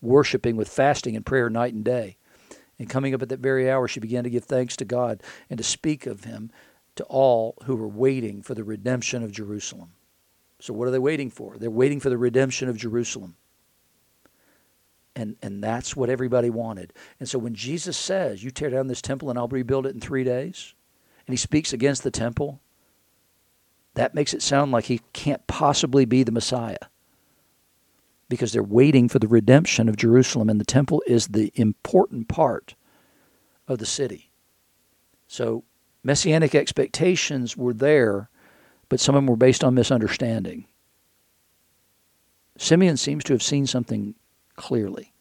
worshiping 0.00 0.56
with 0.56 0.68
fasting 0.68 1.16
and 1.16 1.24
prayer 1.24 1.48
night 1.48 1.74
and 1.74 1.84
day. 1.84 2.16
And 2.78 2.88
coming 2.88 3.14
up 3.14 3.22
at 3.22 3.28
that 3.28 3.40
very 3.40 3.70
hour, 3.70 3.86
she 3.88 4.00
began 4.00 4.24
to 4.24 4.30
give 4.30 4.44
thanks 4.44 4.76
to 4.76 4.84
God 4.84 5.22
and 5.50 5.58
to 5.58 5.64
speak 5.64 6.06
of 6.06 6.24
him 6.24 6.50
to 6.96 7.04
all 7.04 7.56
who 7.64 7.76
were 7.76 7.88
waiting 7.88 8.42
for 8.42 8.54
the 8.54 8.64
redemption 8.64 9.22
of 9.22 9.32
Jerusalem. 9.32 9.92
So, 10.60 10.72
what 10.74 10.88
are 10.88 10.90
they 10.90 10.98
waiting 10.98 11.30
for? 11.30 11.56
They're 11.56 11.70
waiting 11.70 12.00
for 12.00 12.10
the 12.10 12.18
redemption 12.18 12.68
of 12.68 12.76
Jerusalem. 12.76 13.36
And, 15.20 15.36
and 15.42 15.62
that's 15.62 15.94
what 15.94 16.08
everybody 16.08 16.50
wanted. 16.50 16.92
And 17.18 17.28
so, 17.28 17.38
when 17.38 17.54
Jesus 17.54 17.96
says, 17.96 18.42
You 18.42 18.50
tear 18.50 18.70
down 18.70 18.86
this 18.86 19.02
temple 19.02 19.28
and 19.28 19.38
I'll 19.38 19.48
rebuild 19.48 19.86
it 19.86 19.94
in 19.94 20.00
three 20.00 20.24
days, 20.24 20.74
and 21.26 21.32
he 21.32 21.36
speaks 21.36 21.72
against 21.72 22.02
the 22.02 22.10
temple, 22.10 22.60
that 23.94 24.14
makes 24.14 24.32
it 24.32 24.42
sound 24.42 24.72
like 24.72 24.84
he 24.84 25.00
can't 25.12 25.46
possibly 25.46 26.04
be 26.04 26.22
the 26.22 26.32
Messiah 26.32 26.78
because 28.28 28.52
they're 28.52 28.62
waiting 28.62 29.08
for 29.08 29.18
the 29.18 29.26
redemption 29.26 29.88
of 29.88 29.96
Jerusalem, 29.96 30.48
and 30.48 30.60
the 30.60 30.64
temple 30.64 31.02
is 31.06 31.28
the 31.28 31.52
important 31.56 32.28
part 32.28 32.74
of 33.66 33.78
the 33.78 33.86
city. 33.86 34.30
So, 35.26 35.64
messianic 36.02 36.54
expectations 36.54 37.56
were 37.56 37.74
there 37.74 38.30
but 38.90 39.00
some 39.00 39.14
of 39.14 39.22
them 39.22 39.26
were 39.26 39.36
based 39.36 39.64
on 39.64 39.74
misunderstanding. 39.74 40.66
Simeon 42.58 42.98
seems 42.98 43.24
to 43.24 43.32
have 43.32 43.42
seen 43.42 43.66
something 43.66 44.14
clearly, 44.60 45.12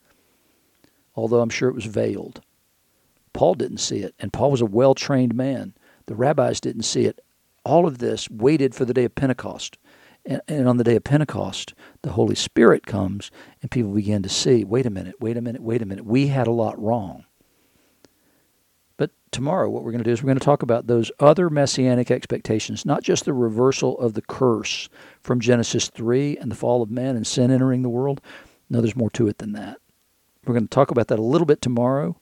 although 1.16 1.42
I'm 1.42 1.50
sure 1.50 1.70
it 1.70 1.76
was 1.76 1.86
veiled. 1.86 2.42
Paul 3.34 3.56
didn't 3.56 3.80
see 3.80 4.00
it, 4.00 4.16
and 4.20 4.34
Paul 4.34 4.52
was 4.52 4.62
a 4.62 4.68
well 4.68 4.96
trained 4.96 5.36
man. 5.36 5.76
The 6.08 6.16
rabbis 6.16 6.62
didn't 6.62 6.84
see 6.84 7.06
it. 7.06 7.22
All 7.66 7.88
of 7.88 8.00
this 8.00 8.30
waited 8.30 8.76
for 8.76 8.86
the 8.86 8.94
day 8.96 9.06
of 9.06 9.16
Pentecost. 9.16 9.78
And, 10.26 10.42
and, 10.48 10.70
on 10.70 10.78
the 10.78 10.86
day 10.86 10.98
of 10.98 11.06
Pentecost, 11.06 11.74
the 12.04 12.12
Holy 12.12 12.36
Spirit 12.36 12.86
comes, 12.88 13.32
and 13.62 13.72
people 13.72 13.92
begin 13.94 14.24
to 14.24 14.30
see 14.30 14.66
wait 14.66 14.86
a 14.88 14.92
minute, 14.92 15.16
wait 15.22 15.38
a 15.38 15.42
minute, 15.42 15.64
wait 15.64 15.82
a 15.82 15.88
minute. 15.88 16.06
We 16.06 16.28
had 16.28 16.48
a 16.48 16.52
lot 16.52 16.80
wrong 16.82 17.24
But 18.98 19.12
tomorrow, 19.32 19.70
what 19.70 19.84
we're 19.84 19.92
going 19.92 20.04
to 20.04 20.10
do 20.10 20.14
is 20.14 20.24
we're 20.24 20.28
going 20.30 20.40
to 20.40 20.46
talk 20.46 20.64
about 20.64 20.88
those 20.88 21.12
other 21.20 21.50
messianic 21.50 22.12
expectations, 22.12 22.86
not 22.86 23.04
just 23.04 23.26
the 23.26 23.34
reversal 23.34 24.00
of 24.00 24.16
the 24.16 24.24
curse 24.24 24.90
from 25.22 25.42
Genesis 25.42 25.90
3 25.90 26.38
and 26.38 26.52
the 26.52 26.56
fall 26.56 26.82
of 26.84 26.92
man 26.92 27.18
and 27.18 27.28
sin 27.28 27.52
entering 27.52 27.84
the 27.84 27.90
world. 27.90 28.22
No, 28.70 28.82
there's 28.82 28.96
more 28.96 29.10
to 29.12 29.28
it 29.28 29.40
than 29.40 29.54
that. 29.54 29.78
We're 30.46 30.54
going 30.54 30.68
to 30.68 30.70
talk 30.70 30.92
about 30.92 31.08
that 31.08 31.20
a 31.20 31.24
little 31.24 31.46
bit 31.46 31.62
tomorrow, 31.62 32.20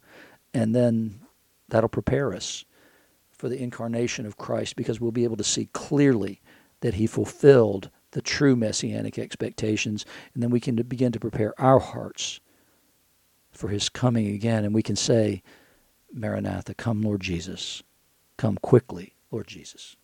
and 0.54 0.74
then 0.74 1.20
that'll 1.70 1.90
prepare 1.90 2.34
us 2.34 2.66
for 3.32 3.50
the 3.50 3.62
incarnation 3.62 4.26
of 4.26 4.38
Christ 4.38 4.76
because 4.76 5.00
we'll 5.00 5.12
be 5.12 5.24
able 5.24 5.38
to 5.38 5.44
see 5.44 5.70
clearly 5.74 6.42
that 6.82 6.96
he 6.96 7.08
fulfilled 7.08 7.90
the 8.12 8.22
true 8.22 8.56
messianic 8.56 9.20
expectations, 9.20 10.06
and 10.34 10.42
then 10.42 10.50
we 10.50 10.60
can 10.60 10.76
begin 10.76 11.12
to 11.12 11.20
prepare 11.20 11.54
our 11.60 11.80
hearts 11.80 12.40
for 13.52 13.68
his 13.70 13.90
coming 13.90 14.28
again, 14.28 14.64
and 14.64 14.74
we 14.74 14.84
can 14.84 14.96
say, 14.96 15.44
Maranatha, 16.14 16.74
come, 16.74 17.02
Lord 17.02 17.22
Jesus. 17.22 17.84
Come 18.38 18.58
quickly, 18.58 19.16
Lord 19.32 19.48
Jesus. 19.48 19.96